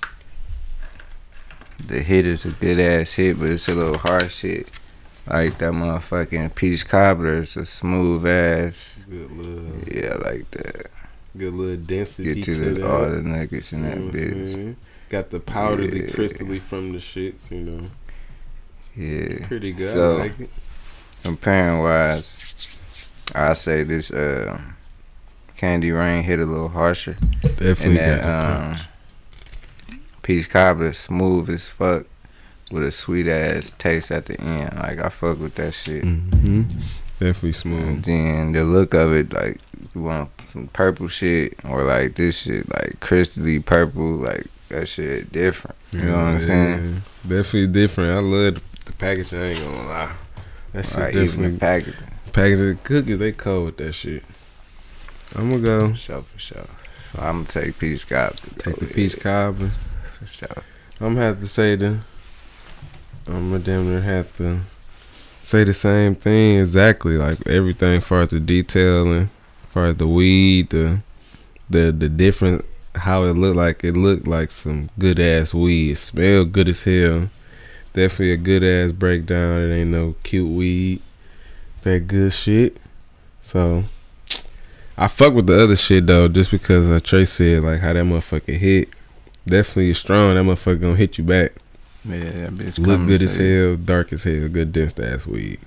The 1.85 2.01
hit 2.01 2.25
is 2.25 2.43
a 2.45 2.49
good 2.49 2.79
ass 2.79 3.13
hit, 3.13 3.39
but 3.39 3.49
it's 3.49 3.67
a 3.67 3.75
little 3.75 3.97
harsh 3.99 4.41
hit. 4.41 4.69
Like 5.27 5.57
that 5.59 5.71
motherfucking 5.73 6.55
peach 6.55 6.87
cobbler 6.87 7.41
is 7.43 7.55
a 7.55 7.65
smooth 7.65 8.25
ass. 8.25 8.89
Good 9.09 9.31
little 9.31 9.87
Yeah, 9.93 10.13
I 10.13 10.31
like 10.31 10.51
that. 10.51 10.87
good 11.37 11.53
little 11.53 11.77
density 11.77 12.35
Get 12.35 12.45
to 12.45 12.55
that. 12.55 12.75
the, 12.81 12.89
all 12.91 13.09
the 13.09 13.21
nuggets 13.21 13.71
in 13.71 13.83
You 13.83 13.89
that 13.89 13.97
bitch. 14.13 14.53
saying? 14.53 14.75
Got 15.09 15.29
the 15.29 15.39
powdery 15.39 16.05
Yeah. 16.07 16.11
crystally 16.13 16.61
from 16.61 16.91
the 16.93 16.97
shits, 16.99 17.51
you 17.51 17.59
know. 17.59 17.89
Yeah. 18.95 19.45
Pretty 19.47 19.71
good. 19.73 19.93
So- 19.93 20.17
like 20.17 20.49
comparing 21.23 21.79
wise, 21.79 22.76
I 23.35 23.53
say 23.53 23.83
this 23.83 24.11
uh, 24.11 24.59
Candy 25.57 25.91
Rain 25.91 26.23
hit 26.23 26.39
a 26.39 26.45
little 26.45 26.69
harsher, 26.69 27.17
Definitely 27.41 27.99
and 27.99 28.21
that 28.21 28.23
um, 28.23 28.77
Peach 30.23 30.49
Cobbler 30.49 30.93
smooth 30.93 31.49
as 31.49 31.67
fuck 31.67 32.05
with 32.71 32.83
a 32.83 32.91
sweet 32.91 33.27
ass 33.27 33.73
taste 33.77 34.11
at 34.11 34.25
the 34.25 34.39
end. 34.39 34.75
Like 34.77 34.99
I 34.99 35.09
fuck 35.09 35.39
with 35.39 35.55
that 35.55 35.73
shit. 35.73 36.03
hmm 36.03 36.63
Definitely 37.19 37.49
And 37.49 37.55
smooth. 37.55 38.03
then 38.03 38.51
the 38.51 38.63
look 38.63 38.93
of 38.93 39.11
it, 39.11 39.33
like 39.33 39.59
you 39.95 40.03
want 40.03 40.29
some 40.53 40.67
purple 40.67 41.07
shit 41.07 41.55
or 41.65 41.83
like 41.83 42.15
this 42.15 42.37
shit, 42.41 42.69
like 42.71 42.99
crystally 42.99 43.63
purple, 43.65 44.17
like 44.17 44.45
that 44.69 44.87
shit 44.87 45.31
different. 45.31 45.75
You 45.91 46.03
know 46.03 46.11
what 46.11 46.19
I'm 46.19 46.41
saying? 46.41 47.01
Definitely 47.27 47.67
different. 47.67 48.11
I 48.11 48.19
love 48.19 48.61
the, 48.85 48.93
packaging. 48.93 49.39
I 49.39 49.45
ain't 49.51 49.59
gonna 49.63 49.87
lie. 49.87 50.11
That 50.73 50.85
shit 50.85 51.15
even 51.15 51.25
definitely 51.25 51.51
the 51.51 51.57
packaging, 52.31 52.71
of 52.71 52.83
cookies. 52.83 53.19
They 53.19 53.31
cold 53.31 53.65
with 53.65 53.77
that 53.77 53.93
shit. 53.93 54.23
I'm 55.35 55.49
gonna 55.49 55.61
go 55.61 55.89
for 55.89 55.97
sure, 55.97 56.21
for 56.21 56.39
sure. 56.39 56.65
So 57.13 57.21
I'm 57.21 57.43
gonna 57.43 57.45
take 57.45 57.79
Peach 57.79 58.07
Cobbler. 58.07 58.49
take 58.57 58.75
the 58.77 58.85
peach 58.85 59.19
cobbler. 59.19 59.71
for 60.19 60.27
sure. 60.27 60.63
I'm 60.99 61.15
gonna 61.15 61.25
have 61.25 61.39
to 61.41 61.47
say 61.47 61.75
the. 61.75 61.99
I'm 63.27 63.51
gonna 63.51 63.59
damn 63.59 63.89
near 63.89 64.01
have 64.01 64.35
to 64.37 64.61
say 65.39 65.63
the 65.63 65.73
same 65.73 66.15
thing 66.15 66.59
exactly. 66.59 67.17
Like 67.17 67.45
everything, 67.47 68.01
far 68.01 68.21
as 68.21 68.29
the 68.29 68.39
detailing, 68.39 69.29
as 69.63 69.71
far 69.71 69.85
as 69.85 69.97
the 69.97 70.07
weed, 70.07 70.69
the 70.69 71.01
the 71.69 71.91
the 71.91 72.09
different 72.09 72.65
how 72.95 73.23
it 73.23 73.33
looked 73.33 73.57
like. 73.57 73.83
It 73.83 73.93
looked 73.93 74.27
like 74.27 74.51
some 74.51 74.89
good 74.97 75.19
ass 75.19 75.53
weed. 75.53 75.91
It 75.91 75.97
smelled 75.97 76.51
good 76.51 76.69
as 76.69 76.83
hell. 76.83 77.29
Definitely 77.93 78.31
a 78.31 78.37
good 78.37 78.63
ass 78.63 78.91
breakdown. 78.91 79.61
It 79.61 79.73
ain't 79.73 79.91
no 79.91 80.15
cute 80.23 80.49
weed. 80.49 81.01
That 81.87 82.05
good 82.05 82.33
shit. 82.33 82.75
So. 83.41 83.85
I 84.97 85.07
fuck 85.07 85.33
with 85.33 85.47
the 85.47 85.63
other 85.63 85.77
shit 85.77 86.05
though, 86.05 86.27
just 86.27 86.51
because 86.51 86.89
uh, 86.89 86.99
Tra 87.01 87.25
said 87.25 87.63
like 87.63 87.79
how 87.79 87.93
that 87.93 88.03
motherfucker 88.03 88.57
hit. 88.57 88.89
Definitely 89.45 89.93
strong. 89.93 90.35
That 90.35 90.43
motherfucker 90.43 90.81
gonna 90.81 90.95
hit 90.97 91.17
you 91.17 91.23
back. 91.23 91.53
Yeah, 92.03 92.17
that 92.17 92.51
bitch 92.55 92.79
Look 92.79 93.07
good 93.07 93.21
as 93.21 93.37
hell, 93.37 93.77
dark 93.77 94.11
as 94.11 94.25
hell, 94.25 94.49
good 94.49 94.73
dense 94.73 94.99
ass 94.99 95.25
weed. 95.25 95.61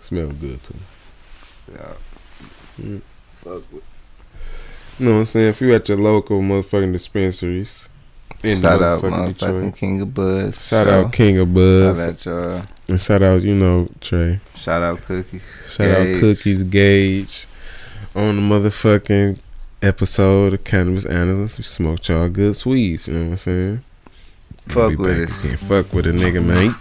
Smell 0.00 0.26
good 0.32 0.62
too. 0.62 0.76
Yeah. 1.72 1.92
Mm. 2.78 3.00
Fuck 3.36 3.72
with. 3.72 3.84
You 4.98 5.06
know 5.06 5.12
what 5.12 5.18
I'm 5.20 5.24
saying? 5.24 5.48
If 5.48 5.62
you 5.62 5.72
at 5.72 5.88
your 5.88 5.96
local 5.98 6.40
motherfucking 6.40 6.92
dispensaries 6.92 7.88
in 8.44 8.60
Shout 8.60 8.82
out, 8.82 9.02
motherfucking 9.02 9.38
Detroit. 9.38 9.76
King 9.76 10.00
of 10.00 10.14
Buds. 10.14 10.66
Shout 10.66 10.86
So, 10.86 10.92
out 10.92 11.12
King 11.12 11.38
of 11.38 11.48
Shout 11.54 12.08
out 12.08 12.24
y'all. 12.24 12.66
And 12.88 13.00
shout 13.00 13.22
out, 13.22 13.42
you 13.42 13.54
know, 13.54 13.88
Tra. 14.00 14.40
Shout 14.54 14.82
out 14.82 15.02
Cookies. 15.02 15.42
Shout 15.70 15.90
out 15.90 16.20
Cookies 16.20 16.62
Gage 16.64 17.46
on 18.14 18.36
the 18.36 18.42
motherfucking 18.42 19.38
episode 19.82 20.54
of 20.54 20.64
Cannabis 20.64 21.04
Analyst. 21.06 21.58
We 21.58 21.64
smoked 21.64 22.08
y'all 22.08 22.28
good 22.28 22.56
sweets, 22.56 23.08
you 23.08 23.14
know 23.14 23.24
what 23.24 23.30
I'm 23.32 23.36
saying? 23.38 23.84
Fuck 24.68 24.96
with 24.98 25.30
us. 25.30 25.60
Fuck 25.62 25.92
with 25.92 26.06
a 26.06 26.10
nigga, 26.10 26.42
mate. 26.44 26.72